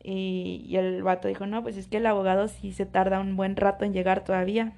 Y, 0.05 0.77
el 0.77 1.03
vato 1.03 1.29
dijo, 1.29 1.47
no, 1.47 1.63
pues 1.63 1.79
es 1.79 1.89
que 1.89 1.97
el 1.97 2.05
abogado 2.05 2.49
sí 2.49 2.73
se 2.75 2.85
tarda 2.85 3.19
un 3.19 3.35
buen 3.35 3.57
rato 3.57 3.87
en 3.87 3.95
llegar 3.95 4.23
todavía. 4.23 4.75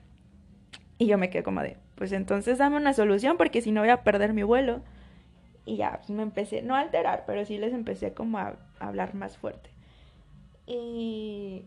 Y 0.99 1.07
yo 1.07 1.19
me 1.19 1.31
quedé 1.31 1.43
como 1.43 1.63
de, 1.63 1.79
pues 1.97 2.13
entonces 2.13 2.59
dame 2.59 2.77
una 2.77 2.93
solución 2.93 3.37
porque 3.37 3.61
si 3.61 3.73
no 3.73 3.81
voy 3.81 3.91
a 3.91 4.05
perder 4.05 4.35
mi 4.35 4.45
vuelo. 4.45 4.83
Y 5.65 5.79
ya, 5.79 5.97
pues 5.97 6.11
me 6.11 6.23
empecé, 6.23 6.63
no 6.63 6.77
a 6.77 6.81
alterar, 6.81 7.25
pero 7.27 7.45
sí 7.45 7.59
les 7.59 7.75
empecé 7.75 8.15
como 8.15 8.39
a 8.39 8.55
hablar 8.79 9.17
más 9.17 9.37
fuerte. 9.37 9.78
Y 10.69 11.65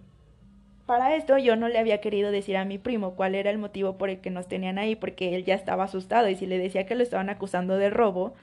para 0.86 1.15
esto 1.15 1.38
yo 1.39 1.55
no 1.55 1.67
le 1.67 1.79
había 1.79 2.01
querido 2.01 2.31
decir 2.31 2.55
a 2.55 2.65
mi 2.65 2.77
primo 2.77 3.15
cuál 3.15 3.34
era 3.34 3.50
el 3.50 3.58
motivo 3.58 3.98
por 3.98 4.10
el 4.12 4.22
que 4.22 4.29
nos 4.29 4.48
tenían 4.48 4.77
ahí, 4.77 4.96
porque 4.96 5.36
él 5.36 5.43
ya 5.43 5.55
estaba 5.55 5.86
asustado 5.86 6.29
y 6.29 6.36
si 6.36 6.46
le 6.46 6.60
decía 6.60 6.86
que 6.86 6.96
lo 6.96 7.01
estaban 7.01 7.29
acusando 7.29 7.77
de 7.77 7.89
robo, 7.89 8.36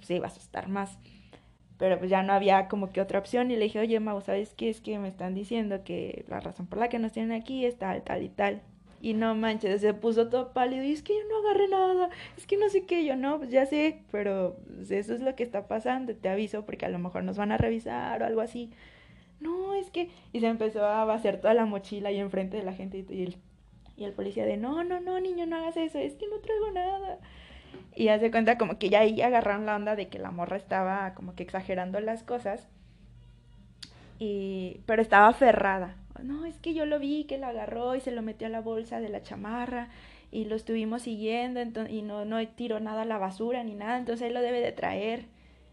se 0.00 0.16
iba 0.16 0.26
a 0.26 0.30
asustar 0.30 0.68
más. 0.68 0.98
Pero 1.78 1.98
pues 1.98 2.10
ya 2.10 2.22
no 2.22 2.34
había 2.34 2.68
como 2.68 2.90
que 2.90 3.00
otra 3.00 3.18
opción 3.18 3.50
y 3.50 3.56
le 3.56 3.64
dije, 3.64 3.78
oye 3.78 3.98
Mau, 4.00 4.20
¿sabes 4.20 4.52
qué? 4.54 4.68
Es 4.68 4.80
que 4.80 4.98
me 4.98 5.08
están 5.08 5.34
diciendo 5.34 5.84
que 5.84 6.24
la 6.28 6.40
razón 6.40 6.66
por 6.66 6.78
la 6.78 6.88
que 6.88 6.98
nos 6.98 7.12
tienen 7.12 7.32
aquí 7.32 7.64
es 7.64 7.78
tal, 7.78 8.02
tal 8.02 8.22
y 8.22 8.28
tal. 8.28 8.60
Y 9.00 9.14
no 9.14 9.34
manches, 9.36 9.80
se 9.80 9.94
puso 9.94 10.28
todo 10.28 10.52
pálido 10.52 10.82
y 10.82 10.92
es 10.92 11.02
que 11.02 11.14
yo 11.14 11.20
no 11.30 11.48
agarré 11.48 11.68
nada, 11.68 12.10
es 12.36 12.46
que 12.46 12.56
no 12.56 12.68
sé 12.68 12.84
qué, 12.84 13.04
yo 13.04 13.14
no, 13.16 13.38
pues 13.38 13.50
ya 13.50 13.64
sé, 13.64 14.02
pero 14.10 14.56
pues, 14.66 14.90
eso 14.90 15.14
es 15.14 15.20
lo 15.20 15.36
que 15.36 15.44
está 15.44 15.68
pasando, 15.68 16.14
te 16.16 16.28
aviso 16.28 16.66
porque 16.66 16.84
a 16.84 16.88
lo 16.88 16.98
mejor 16.98 17.22
nos 17.22 17.38
van 17.38 17.52
a 17.52 17.56
revisar 17.58 18.20
o 18.22 18.26
algo 18.26 18.40
así 18.40 18.72
no, 19.40 19.74
es 19.74 19.90
que... 19.90 20.10
Y 20.32 20.40
se 20.40 20.46
empezó 20.46 20.84
a 20.84 21.04
vaciar 21.04 21.38
toda 21.38 21.54
la 21.54 21.66
mochila 21.66 22.08
ahí 22.08 22.18
enfrente 22.18 22.56
de 22.56 22.62
la 22.64 22.72
gente 22.72 23.04
y 23.08 23.22
el, 23.22 23.36
y 23.96 24.04
el 24.04 24.12
policía 24.12 24.44
de, 24.44 24.56
no, 24.56 24.84
no, 24.84 25.00
no, 25.00 25.20
niño, 25.20 25.46
no 25.46 25.56
hagas 25.56 25.76
eso, 25.76 25.98
es 25.98 26.14
que 26.14 26.26
no 26.28 26.38
traigo 26.38 26.70
nada. 26.72 27.18
Y 27.94 28.08
hace 28.08 28.30
cuenta 28.30 28.58
como 28.58 28.78
que 28.78 28.88
ya 28.88 29.00
ahí 29.00 29.20
agarraron 29.22 29.66
la 29.66 29.76
onda 29.76 29.96
de 29.96 30.08
que 30.08 30.18
la 30.18 30.30
morra 30.30 30.56
estaba 30.56 31.14
como 31.14 31.34
que 31.34 31.42
exagerando 31.42 32.00
las 32.00 32.22
cosas. 32.22 32.68
Y, 34.18 34.80
pero 34.86 35.02
estaba 35.02 35.28
aferrada. 35.28 35.96
No, 36.22 36.44
es 36.44 36.58
que 36.58 36.74
yo 36.74 36.86
lo 36.86 36.98
vi 36.98 37.24
que 37.24 37.38
la 37.38 37.48
agarró 37.48 37.94
y 37.94 38.00
se 38.00 38.10
lo 38.10 38.22
metió 38.22 38.46
a 38.48 38.50
la 38.50 38.60
bolsa 38.60 39.00
de 39.00 39.08
la 39.08 39.22
chamarra 39.22 39.88
y 40.30 40.44
lo 40.44 40.56
estuvimos 40.56 41.02
siguiendo 41.02 41.60
y 41.88 42.02
no, 42.02 42.24
no 42.24 42.46
tiró 42.48 42.80
nada 42.80 43.02
a 43.02 43.06
la 43.06 43.18
basura 43.18 43.64
ni 43.64 43.74
nada, 43.74 43.98
entonces 43.98 44.26
él 44.26 44.34
lo 44.34 44.42
debe 44.42 44.60
de 44.60 44.72
traer. 44.72 45.26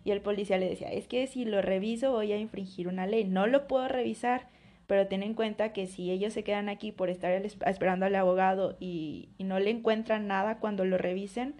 Y 0.05 0.11
el 0.11 0.21
policía 0.21 0.59
le 0.59 0.69
decía, 0.69 0.91
es 0.91 1.07
que 1.07 1.25
si 1.25 1.45
lo 1.45 1.63
reviso 1.63 2.11
voy 2.11 2.31
a 2.31 2.37
infringir 2.37 2.87
una 2.87 3.07
ley, 3.07 3.25
no 3.25 3.47
lo 3.47 3.67
puedo 3.67 3.87
revisar, 3.87 4.47
pero 4.85 5.07
ten 5.07 5.23
en 5.23 5.33
cuenta 5.33 5.73
que 5.73 5.87
si 5.87 6.11
ellos 6.11 6.31
se 6.31 6.43
quedan 6.43 6.69
aquí 6.69 6.91
por 6.91 7.09
estar 7.09 7.31
esperando 7.33 8.05
al 8.05 8.15
abogado 8.15 8.77
y, 8.79 9.29
no 9.39 9.59
le 9.59 9.71
encuentran 9.71 10.27
nada 10.27 10.59
cuando 10.59 10.85
lo 10.85 10.99
revisen, 10.99 11.55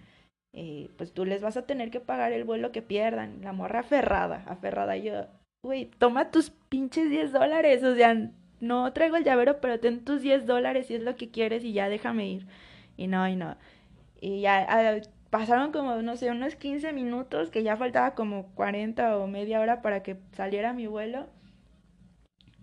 eh, 0.53 0.89
pues 0.95 1.11
tú 1.11 1.25
les 1.25 1.41
vas 1.41 1.57
a 1.57 1.65
tener 1.65 1.89
que 1.89 1.99
pagar 1.99 2.33
el 2.33 2.43
vuelo 2.43 2.71
que 2.71 2.83
pierdan. 2.83 3.41
La 3.41 3.51
morra 3.51 3.79
aferrada, 3.79 4.43
aferrada. 4.45 4.95
Yo, 4.95 5.25
güey, 5.63 5.85
toma 5.97 6.29
tus 6.29 6.51
pinches 6.69 7.09
10 7.09 7.33
dólares, 7.33 7.83
o 7.83 7.95
sea, 7.95 8.29
no 8.59 8.93
traigo 8.93 9.15
el 9.15 9.23
llavero, 9.23 9.59
pero 9.59 9.79
ten 9.79 10.05
tus 10.05 10.21
10 10.21 10.45
dólares 10.45 10.85
si 10.85 10.93
es 10.95 11.01
lo 11.01 11.15
que 11.15 11.31
quieres 11.31 11.63
y 11.63 11.73
ya 11.73 11.89
déjame 11.89 12.27
ir. 12.27 12.47
Y 12.95 13.07
no, 13.07 13.27
y 13.27 13.35
no. 13.35 13.57
Y 14.21 14.41
ya 14.41 14.65
ah, 14.69 15.01
pasaron 15.29 15.71
como, 15.71 16.01
no 16.01 16.17
sé, 16.17 16.31
unos 16.31 16.55
15 16.55 16.93
minutos, 16.93 17.49
que 17.49 17.63
ya 17.63 17.77
faltaba 17.77 18.15
como 18.15 18.53
40 18.55 19.17
o 19.17 19.27
media 19.27 19.59
hora 19.59 19.81
para 19.81 20.03
que 20.03 20.17
saliera 20.33 20.73
mi 20.73 20.87
vuelo. 20.87 21.27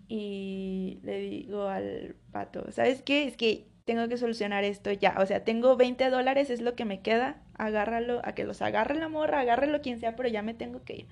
Y 0.07 0.99
le 1.03 1.19
digo 1.19 1.67
al 1.67 2.15
pato, 2.31 2.71
¿sabes 2.71 3.01
qué? 3.01 3.25
Es 3.25 3.37
que 3.37 3.67
tengo 3.85 4.07
que 4.07 4.17
solucionar 4.17 4.63
esto 4.63 4.91
ya. 4.91 5.15
O 5.19 5.25
sea, 5.25 5.43
tengo 5.43 5.75
20 5.75 6.09
dólares, 6.09 6.49
es 6.49 6.61
lo 6.61 6.75
que 6.75 6.85
me 6.85 7.01
queda. 7.01 7.41
Agárralo, 7.55 8.21
a 8.23 8.33
que 8.33 8.43
los 8.43 8.61
agarre 8.61 8.95
la 8.95 9.09
morra, 9.09 9.39
agárrelo 9.39 9.81
quien 9.81 9.99
sea, 9.99 10.15
pero 10.15 10.29
ya 10.29 10.41
me 10.41 10.53
tengo 10.53 10.83
que 10.83 10.95
ir. 10.95 11.07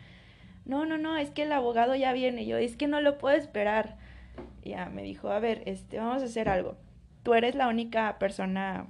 No, 0.65 0.86
no, 0.86 0.98
no, 0.98 1.17
es 1.17 1.31
que 1.31 1.43
el 1.43 1.51
abogado 1.51 1.96
ya 1.96 2.13
viene. 2.13 2.46
Yo, 2.46 2.58
es 2.58 2.77
que 2.77 2.88
no 2.88 3.01
lo 3.01 3.17
puedo 3.17 3.36
esperar. 3.36 3.98
Ya 4.63 4.88
me 4.89 5.03
dijo, 5.03 5.29
a 5.29 5.39
ver, 5.39 5.63
este, 5.65 5.98
vamos 5.98 6.22
a 6.22 6.25
hacer 6.25 6.50
algo. 6.50 6.77
Tú 7.24 7.34
eres 7.34 7.55
la 7.55 7.67
única 7.67 8.17
persona 8.20 8.88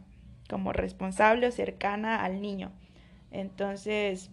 como 0.51 0.73
responsable 0.73 1.47
o 1.47 1.51
cercana 1.51 2.25
al 2.25 2.41
niño. 2.41 2.73
Entonces, 3.31 4.29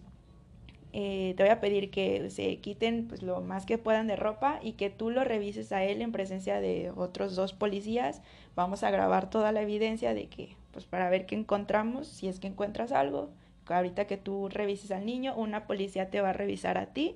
eh, 0.91 1.33
te 1.37 1.43
voy 1.43 1.51
a 1.51 1.61
pedir 1.61 1.91
que 1.91 2.29
se 2.29 2.57
quiten 2.57 3.07
pues 3.07 3.23
lo 3.23 3.39
más 3.39 3.65
que 3.65 3.77
puedan 3.77 4.07
de 4.07 4.17
ropa 4.17 4.59
y 4.61 4.73
que 4.73 4.89
tú 4.89 5.11
lo 5.11 5.23
revises 5.23 5.71
a 5.71 5.85
él 5.85 6.01
en 6.01 6.11
presencia 6.11 6.59
de 6.59 6.91
otros 6.93 7.37
dos 7.37 7.53
policías. 7.53 8.21
Vamos 8.53 8.83
a 8.83 8.91
grabar 8.91 9.29
toda 9.29 9.53
la 9.53 9.61
evidencia 9.61 10.13
de 10.13 10.27
que, 10.27 10.57
pues 10.73 10.85
para 10.85 11.09
ver 11.09 11.25
qué 11.25 11.35
encontramos, 11.35 12.07
si 12.07 12.27
es 12.27 12.41
que 12.41 12.47
encuentras 12.47 12.91
algo. 12.91 13.29
Ahorita 13.67 14.05
que 14.05 14.17
tú 14.17 14.49
revises 14.49 14.91
al 14.91 15.05
niño, 15.05 15.35
una 15.37 15.67
policía 15.67 16.09
te 16.09 16.19
va 16.19 16.31
a 16.31 16.33
revisar 16.33 16.77
a 16.77 16.87
ti 16.87 17.15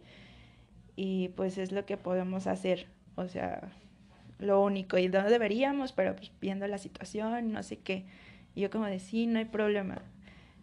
y 0.95 1.29
pues 1.29 1.57
es 1.57 1.73
lo 1.73 1.85
que 1.85 1.97
podemos 1.97 2.47
hacer. 2.47 2.87
O 3.15 3.27
sea, 3.27 3.69
lo 4.39 4.61
único 4.61 4.97
y 4.97 5.09
no 5.09 5.23
deberíamos, 5.23 5.91
pero 5.91 6.15
pues 6.15 6.31
viendo 6.39 6.67
la 6.67 6.77
situación, 6.77 7.51
no 7.51 7.63
sé 7.63 7.79
qué. 7.79 8.05
Y 8.55 8.61
yo 8.61 8.69
como 8.69 8.85
de, 8.85 8.99
sí, 8.99 9.25
no 9.25 9.39
hay 9.39 9.45
problema. 9.45 10.01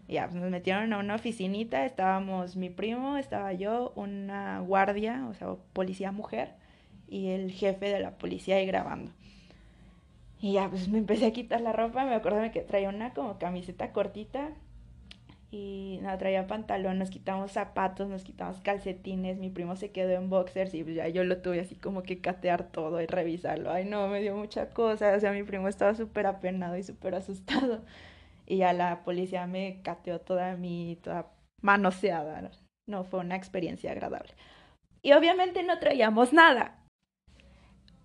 Y 0.09 0.15
ya, 0.15 0.29
pues 0.29 0.41
nos 0.41 0.51
metieron 0.51 0.93
a 0.93 0.99
una 0.99 1.15
oficinita, 1.15 1.85
estábamos 1.85 2.57
mi 2.57 2.71
primo, 2.71 3.17
estaba 3.17 3.53
yo, 3.53 3.93
una 3.97 4.61
guardia, 4.61 5.27
o 5.29 5.35
sea, 5.35 5.55
policía 5.73 6.13
mujer, 6.13 6.55
y 7.09 7.29
el 7.29 7.53
jefe 7.53 7.89
de 7.89 8.01
la 8.01 8.19
policía 8.19 8.57
ahí 8.57 8.67
grabando. 8.67 9.13
Y 10.41 10.53
ya, 10.55 10.69
pues 10.69 10.89
me 10.89 10.99
empecé 10.99 11.27
a 11.27 11.33
quitar 11.33 11.61
la 11.61 11.73
ropa, 11.73 12.05
me 12.05 12.15
acuerdo 12.15 12.51
que 12.51 12.63
traía 12.63 12.89
una 12.89 13.13
como 13.13 13.39
camiseta 13.39 13.93
cortita 13.93 14.51
y 15.53 15.99
no, 16.03 16.17
traía 16.17 16.47
pantalón, 16.47 16.99
nos 16.99 17.11
quitamos 17.11 17.51
zapatos, 17.53 18.09
nos 18.09 18.23
quitamos 18.23 18.61
calcetines, 18.61 19.37
mi 19.39 19.51
primo 19.51 19.75
se 19.75 19.91
quedó 19.91 20.11
en 20.13 20.31
boxers 20.31 20.75
y 20.75 20.85
pues 20.85 20.95
ya 20.95 21.09
yo 21.09 21.25
lo 21.25 21.39
tuve 21.39 21.61
así 21.61 21.75
como 21.75 22.03
que 22.05 22.21
catear 22.21 22.65
todo 22.71 23.01
y 23.01 23.07
revisarlo. 23.07 23.73
Ay 23.73 23.85
no, 23.85 24.07
me 24.09 24.21
dio 24.21 24.37
mucha 24.37 24.71
cosa, 24.71 25.15
o 25.17 25.21
sea, 25.21 25.33
mi 25.33 25.43
primo 25.43 25.67
estaba 25.67 25.95
súper 25.95 26.27
apenado 26.27 26.77
y 26.77 26.85
súper 26.85 27.17
asustado. 27.17 27.81
Y 28.47 28.59
ya 28.59 28.73
la 28.73 29.05
policía 29.05 29.47
me 29.47 29.81
cateó 29.83 30.21
toda 30.21 30.57
mi, 30.57 30.99
toda 31.03 31.27
manoseada. 31.63 32.51
No 32.87 33.05
fue 33.05 33.21
una 33.21 33.37
experiencia 33.37 33.93
agradable. 33.93 34.35
Y 35.03 35.13
obviamente 35.13 35.63
no 35.63 35.79
traíamos 35.79 36.33
nada. 36.33 36.77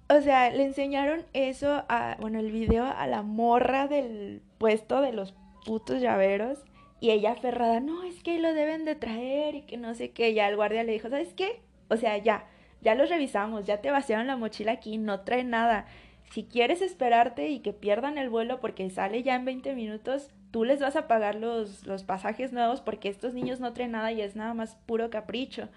O 0.07 0.21
sea, 0.21 0.51
le 0.51 0.63
enseñaron 0.63 1.25
eso 1.33 1.83
a, 1.89 2.17
bueno, 2.19 2.39
el 2.39 2.51
video 2.51 2.85
a 2.85 3.07
la 3.07 3.23
morra 3.23 3.87
del 3.87 4.43
puesto 4.59 5.01
de 5.01 5.13
los 5.13 5.33
putos 5.65 5.99
llaveros. 5.99 6.63
Y 7.05 7.11
ella 7.11 7.33
aferrada, 7.33 7.81
no, 7.81 8.01
es 8.01 8.23
que 8.23 8.39
lo 8.39 8.51
deben 8.55 8.83
de 8.83 8.95
traer 8.95 9.53
y 9.53 9.61
que 9.61 9.77
no 9.77 9.93
sé 9.93 10.09
qué. 10.09 10.33
Ya 10.33 10.49
el 10.49 10.55
guardia 10.55 10.83
le 10.83 10.93
dijo, 10.93 11.07
¿sabes 11.07 11.35
qué? 11.35 11.61
O 11.87 11.97
sea, 11.97 12.17
ya, 12.17 12.47
ya 12.81 12.95
los 12.95 13.09
revisamos, 13.09 13.67
ya 13.67 13.79
te 13.79 13.91
vaciaron 13.91 14.25
la 14.25 14.37
mochila 14.37 14.71
aquí, 14.71 14.97
no 14.97 15.19
trae 15.19 15.43
nada. 15.43 15.85
Si 16.31 16.45
quieres 16.45 16.81
esperarte 16.81 17.49
y 17.49 17.59
que 17.59 17.73
pierdan 17.73 18.17
el 18.17 18.31
vuelo 18.31 18.59
porque 18.59 18.89
sale 18.89 19.21
ya 19.21 19.35
en 19.35 19.45
20 19.45 19.75
minutos, 19.75 20.31
tú 20.49 20.63
les 20.63 20.79
vas 20.79 20.95
a 20.95 21.07
pagar 21.07 21.35
los, 21.35 21.85
los 21.85 22.03
pasajes 22.03 22.51
nuevos 22.51 22.81
porque 22.81 23.07
estos 23.07 23.35
niños 23.35 23.59
no 23.59 23.71
traen 23.73 23.91
nada 23.91 24.11
y 24.11 24.21
es 24.21 24.35
nada 24.35 24.55
más 24.55 24.75
puro 24.87 25.11
capricho. 25.11 25.69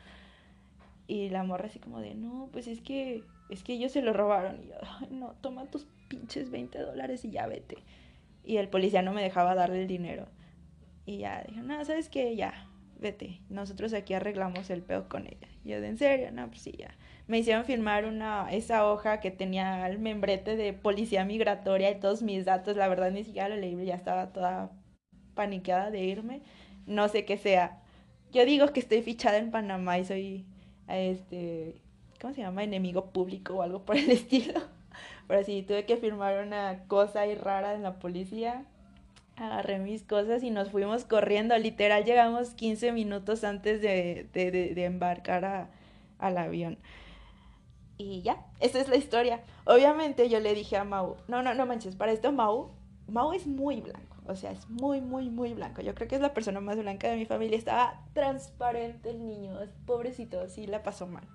Y 1.09 1.29
la 1.29 1.43
morra 1.43 1.67
así 1.67 1.79
como 1.79 2.01
de, 2.01 2.15
no, 2.15 2.49
pues 2.53 2.69
es 2.69 2.81
que, 2.81 3.23
es 3.51 3.63
que 3.63 3.75
ellos 3.75 3.93
se 3.93 4.01
lo 4.01 4.15
robaron. 4.15 4.65
Y 4.65 4.69
yo, 4.69 4.77
no, 5.11 5.35
toma 5.43 5.67
tus 5.67 5.87
pinches 6.09 6.51
20 6.51 6.79
dólares 6.79 7.23
y 7.27 7.33
ya 7.33 7.47
vete. 7.47 7.77
Y 8.47 8.57
el 8.57 8.71
policía 8.71 9.03
no 9.03 9.13
me 9.13 9.23
dejaba 9.23 9.55
darle 9.55 9.83
el 9.83 9.89
dinero. 9.89 10.27
Y 11.09 11.21
ya 11.21 11.43
dijo, 11.49 11.63
no, 11.63 11.83
¿sabes 11.87 12.11
qué? 12.11 12.37
Ya, 12.37 12.53
vete. 13.01 13.41
Nosotros 13.49 13.95
aquí 13.95 14.13
arreglamos 14.13 14.69
el 14.69 14.83
peo 14.83 15.09
con 15.09 15.27
ella. 15.27 15.49
Y 15.65 15.71
yo, 15.71 15.77
¿en 15.77 15.97
serio? 15.97 16.31
No, 16.33 16.49
pues 16.49 16.61
sí, 16.61 16.73
ya. 16.73 16.95
Me 17.27 17.39
hicieron 17.39 17.65
firmar 17.65 18.05
una, 18.05 18.53
esa 18.53 18.87
hoja 18.87 19.19
que 19.19 19.31
tenía 19.31 19.89
el 19.89 19.99
membrete 19.99 20.55
de 20.55 20.75
policía 20.75 21.25
migratoria 21.25 21.91
y 21.91 21.99
todos 21.99 22.21
mis 22.21 22.45
datos. 22.45 22.77
La 22.77 22.89
verdad 22.89 23.11
ni 23.11 23.25
siquiera 23.25 23.49
lo 23.49 23.57
leí, 23.57 23.83
ya 23.87 23.95
estaba 23.95 24.35
toda 24.35 24.71
paniqueada 25.33 25.91
de 25.91 26.05
irme. 26.05 26.43
No 26.85 27.09
sé 27.09 27.25
qué 27.25 27.39
sea. 27.39 27.81
Yo 28.31 28.45
digo 28.45 28.67
que 28.75 28.81
estoy 28.81 29.01
fichada 29.01 29.39
en 29.39 29.51
Panamá 29.51 29.99
y 29.99 30.05
soy, 30.05 30.45
este, 30.89 31.81
¿cómo 32.21 32.35
se 32.35 32.43
llama? 32.43 32.65
Enemigo 32.65 33.13
público 33.13 33.55
o 33.55 33.63
algo 33.63 33.87
por 33.87 33.97
el 33.97 34.11
estilo. 34.11 34.61
Pero 35.27 35.43
sí, 35.43 35.63
tuve 35.67 35.87
que 35.87 35.97
firmar 35.97 36.45
una 36.45 36.85
cosa 36.87 37.23
ahí 37.23 37.35
rara 37.35 37.73
en 37.73 37.83
la 37.83 37.99
policía 37.99 38.67
agarré 39.41 39.79
mis 39.79 40.03
cosas 40.03 40.43
y 40.43 40.51
nos 40.51 40.71
fuimos 40.71 41.05
corriendo. 41.05 41.57
Literal, 41.59 42.05
llegamos 42.05 42.51
15 42.51 42.93
minutos 42.93 43.45
antes 43.45 43.81
de, 43.81 44.29
de, 44.33 44.51
de, 44.51 44.85
embarcar 44.85 45.45
a, 45.45 45.71
al 46.19 46.39
avión. 46.39 46.79
Y 47.97 48.23
ya, 48.23 48.47
esa 48.61 48.81
es 48.81 48.89
la 48.89 48.97
historia. 48.97 49.43
Obviamente 49.65 50.29
yo 50.29 50.41
le 50.41 50.55
dije 50.55 50.77
a 50.77 50.85
Mau, 50.85 51.17
no, 51.27 51.43
no, 51.43 51.55
no 51.55 51.67
manches, 51.67 51.97
para 51.97 52.13
esto 52.13 52.33
Mau, 52.33 52.71
Mau 53.09 53.33
es 53.33 53.47
muy 53.47 53.81
blanco. 53.81 54.17
O 54.27 54.37
sea, 54.37 54.53
es 54.53 54.69
muy, 54.69 55.01
muy, 55.01 55.31
muy 55.31 55.55
blanco. 55.55 55.81
Yo 55.81 55.95
creo 55.95 56.07
que 56.07 56.17
es 56.17 56.21
la 56.21 56.35
persona 56.35 56.61
más 56.61 56.77
blanca 56.77 57.09
de 57.09 57.17
mi 57.17 57.25
familia. 57.25 57.57
Estaba 57.57 58.05
transparente 58.13 59.11
el 59.11 59.27
niño, 59.27 59.59
pobrecito, 59.87 60.47
sí 60.49 60.67
la 60.67 60.83
pasó 60.83 61.07
mal. 61.07 61.27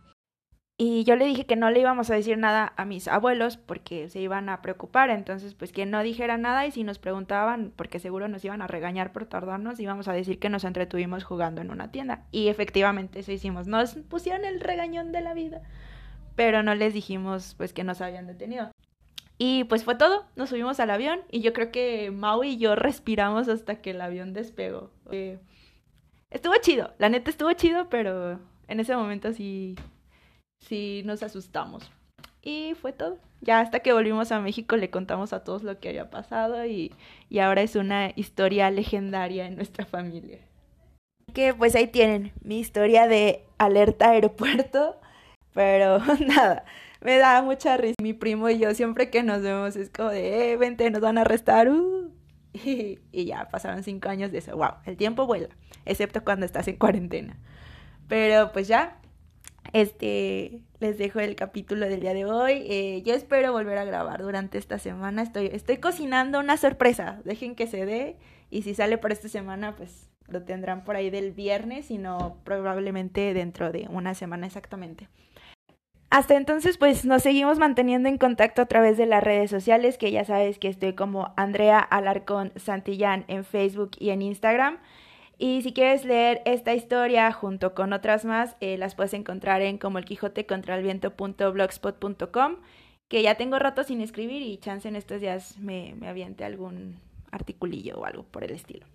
Y 0.85 1.05
yo 1.05 1.15
le 1.15 1.25
dije 1.25 1.45
que 1.45 1.55
no 1.55 1.71
le 1.71 1.79
íbamos 1.79 2.09
a 2.09 2.15
decir 2.15 2.37
nada 2.37 2.73
a 2.75 2.83
mis 2.83 3.07
abuelos 3.07 3.55
porque 3.55 4.09
se 4.09 4.19
iban 4.19 4.49
a 4.49 4.61
preocupar, 4.61 5.11
entonces 5.11 5.53
pues 5.53 5.71
que 5.71 5.85
no 5.85 6.03
dijera 6.03 6.35
nada 6.35 6.65
y 6.65 6.71
si 6.71 6.83
nos 6.83 6.99
preguntaban, 6.99 7.71
porque 7.73 7.99
seguro 7.99 8.27
nos 8.27 8.43
iban 8.43 8.61
a 8.61 8.67
regañar 8.67 9.13
por 9.13 9.25
tardarnos, 9.25 9.79
íbamos 9.79 10.09
a 10.09 10.13
decir 10.13 10.39
que 10.39 10.49
nos 10.49 10.65
entretuvimos 10.65 11.23
jugando 11.23 11.61
en 11.61 11.71
una 11.71 11.89
tienda. 11.89 12.25
Y 12.31 12.49
efectivamente 12.49 13.19
eso 13.19 13.31
hicimos, 13.31 13.65
nos 13.65 13.93
pusieron 13.93 14.43
el 14.43 14.59
regañón 14.59 15.13
de 15.13 15.21
la 15.21 15.33
vida, 15.33 15.61
pero 16.35 16.63
no 16.63 16.75
les 16.75 16.93
dijimos 16.93 17.55
pues 17.57 17.71
que 17.71 17.85
nos 17.85 18.01
habían 18.01 18.27
detenido. 18.27 18.69
Y 19.37 19.63
pues 19.63 19.85
fue 19.85 19.95
todo, 19.95 20.25
nos 20.35 20.49
subimos 20.49 20.81
al 20.81 20.89
avión 20.89 21.21
y 21.31 21.39
yo 21.39 21.53
creo 21.53 21.71
que 21.71 22.11
Mau 22.11 22.43
y 22.43 22.57
yo 22.57 22.75
respiramos 22.75 23.47
hasta 23.47 23.75
que 23.75 23.91
el 23.91 24.01
avión 24.01 24.33
despegó. 24.33 24.91
Eh, 25.11 25.39
estuvo 26.29 26.55
chido, 26.59 26.93
la 26.97 27.07
neta 27.07 27.29
estuvo 27.29 27.53
chido, 27.53 27.87
pero 27.87 28.41
en 28.67 28.81
ese 28.81 28.97
momento 28.97 29.31
sí 29.31 29.77
sí 30.67 31.01
nos 31.05 31.23
asustamos. 31.23 31.91
Y 32.41 32.73
fue 32.81 32.91
todo. 32.91 33.17
Ya 33.41 33.59
hasta 33.59 33.79
que 33.79 33.93
volvimos 33.93 34.31
a 34.31 34.39
México 34.39 34.75
le 34.75 34.89
contamos 34.89 35.33
a 35.33 35.43
todos 35.43 35.63
lo 35.63 35.79
que 35.79 35.89
había 35.89 36.09
pasado 36.09 36.65
y, 36.65 36.93
y 37.29 37.39
ahora 37.39 37.61
es 37.61 37.75
una 37.75 38.11
historia 38.15 38.69
legendaria 38.69 39.45
en 39.45 39.55
nuestra 39.55 39.85
familia. 39.85 40.39
Que 41.33 41.53
pues 41.53 41.75
ahí 41.75 41.87
tienen 41.87 42.31
mi 42.41 42.59
historia 42.59 43.07
de 43.07 43.45
alerta 43.57 44.11
aeropuerto, 44.11 44.99
pero 45.53 45.99
nada, 46.27 46.65
me 47.01 47.17
da 47.17 47.41
mucha 47.41 47.77
risa. 47.77 47.95
Mi 48.01 48.13
primo 48.13 48.49
y 48.49 48.59
yo 48.59 48.73
siempre 48.73 49.09
que 49.09 49.23
nos 49.23 49.41
vemos 49.41 49.75
es 49.75 49.89
como 49.89 50.09
de, 50.09 50.51
eh, 50.51 50.57
vente, 50.57 50.89
nos 50.89 51.01
van 51.01 51.17
a 51.17 51.21
arrestar. 51.21 51.69
Uh. 51.69 52.11
Y, 52.53 52.99
y 53.11 53.25
ya 53.25 53.49
pasaron 53.49 53.81
cinco 53.81 54.09
años 54.09 54.31
de 54.31 54.37
eso. 54.37 54.55
Wow, 54.55 54.75
el 54.85 54.95
tiempo 54.95 55.25
vuela, 55.25 55.49
excepto 55.85 56.23
cuando 56.23 56.45
estás 56.45 56.67
en 56.67 56.75
cuarentena. 56.75 57.35
Pero 58.07 58.51
pues 58.51 58.67
ya, 58.67 58.99
este, 59.71 60.61
les 60.79 60.97
dejo 60.97 61.19
el 61.19 61.35
capítulo 61.35 61.87
del 61.87 62.01
día 62.01 62.13
de 62.13 62.25
hoy. 62.25 62.65
Eh, 62.67 63.01
yo 63.05 63.13
espero 63.13 63.51
volver 63.51 63.77
a 63.77 63.85
grabar 63.85 64.21
durante 64.21 64.57
esta 64.57 64.77
semana. 64.77 65.21
Estoy, 65.21 65.49
estoy 65.53 65.77
cocinando 65.77 66.39
una 66.39 66.57
sorpresa. 66.57 67.21
Dejen 67.23 67.55
que 67.55 67.67
se 67.67 67.85
dé. 67.85 68.17
Y 68.49 68.63
si 68.63 68.75
sale 68.75 68.97
por 68.97 69.11
esta 69.11 69.29
semana, 69.29 69.75
pues 69.75 70.09
lo 70.27 70.43
tendrán 70.43 70.83
por 70.83 70.95
ahí 70.95 71.09
del 71.09 71.31
viernes, 71.31 71.91
y 71.91 71.97
no 71.97 72.37
probablemente 72.43 73.33
dentro 73.33 73.71
de 73.71 73.87
una 73.89 74.13
semana 74.13 74.47
exactamente. 74.47 75.07
Hasta 76.09 76.35
entonces, 76.35 76.77
pues 76.77 77.05
nos 77.05 77.23
seguimos 77.23 77.57
manteniendo 77.57 78.07
en 78.07 78.19
contacto 78.19 78.61
a 78.61 78.67
través 78.67 78.97
de 78.97 79.07
las 79.07 79.23
redes 79.23 79.49
sociales, 79.49 79.97
que 79.97 80.11
ya 80.11 80.23
sabes 80.25 80.59
que 80.59 80.67
estoy 80.67 80.93
como 80.93 81.33
Andrea 81.37 81.79
Alarcón 81.79 82.51
Santillán 82.55 83.25
en 83.27 83.43
Facebook 83.43 83.91
y 83.97 84.11
en 84.11 84.21
Instagram. 84.21 84.77
Y 85.37 85.61
si 85.61 85.73
quieres 85.73 86.05
leer 86.05 86.41
esta 86.45 86.73
historia 86.73 87.31
junto 87.31 87.73
con 87.73 87.93
otras 87.93 88.25
más, 88.25 88.55
eh, 88.59 88.77
las 88.77 88.95
puedes 88.95 89.13
encontrar 89.13 89.61
en 89.61 89.77
como 89.77 89.97
el 89.97 90.05
Quijote 90.05 90.45
contra 90.45 90.75
el 90.75 90.83
viento.blogspot.com, 90.83 92.57
que 93.07 93.21
ya 93.21 93.35
tengo 93.35 93.59
rato 93.59 93.83
sin 93.83 94.01
escribir 94.01 94.41
y 94.41 94.57
chance 94.57 94.87
en 94.87 94.95
estos 94.95 95.21
días 95.21 95.57
me, 95.57 95.95
me 95.95 96.07
aviente 96.07 96.45
algún 96.45 96.99
articulillo 97.33 97.97
o 97.97 98.05
algo 98.05 98.23
por 98.23 98.43
el 98.43 98.51
estilo. 98.51 98.85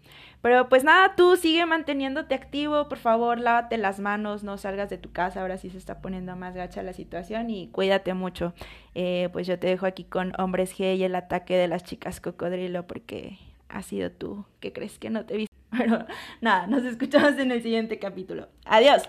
Pero 0.41 0.69
pues 0.69 0.85
nada, 0.85 1.15
tú 1.17 1.37
sigue 1.37 1.67
manteniéndote 1.67 2.35
activo, 2.35 2.89
por 2.89 2.99
favor, 2.99 3.41
lávate 3.41 3.77
las 3.77 3.99
manos, 3.99 4.45
no 4.45 4.57
salgas 4.57 4.89
de 4.89 4.99
tu 4.99 5.13
casa, 5.13 5.43
ahora 5.43 5.59
sí 5.59 5.71
se 5.71 5.79
está 5.79 6.01
poniendo 6.01 6.35
más 6.37 6.55
gacha 6.55 6.83
la 6.83 6.93
situación 6.93 7.51
y 7.51 7.69
cuídate 7.69 8.15
mucho. 8.15 8.55
Eh, 8.95 9.29
pues 9.33 9.47
yo 9.47 9.59
te 9.59 9.67
dejo 9.67 9.87
aquí 9.87 10.05
con 10.05 10.33
Hombres 10.41 10.79
G 10.79 10.97
y 10.97 11.03
el 11.03 11.15
ataque 11.15 11.57
de 11.57 11.69
las 11.69 11.85
chicas 11.85 12.21
cocodrilo 12.21 12.87
porque 12.87 13.39
ha 13.69 13.83
sido 13.83 14.11
tú 14.11 14.45
que 14.61 14.73
crees 14.73 14.99
que 14.99 15.11
no 15.11 15.27
te 15.27 15.37
viste. 15.37 15.58
Pero 15.77 16.07
nada, 16.41 16.67
nos 16.67 16.85
escuchamos 16.85 17.39
en 17.39 17.53
el 17.53 17.63
siguiente 17.63 17.99
capítulo. 17.99 18.49
Adiós. 18.65 19.09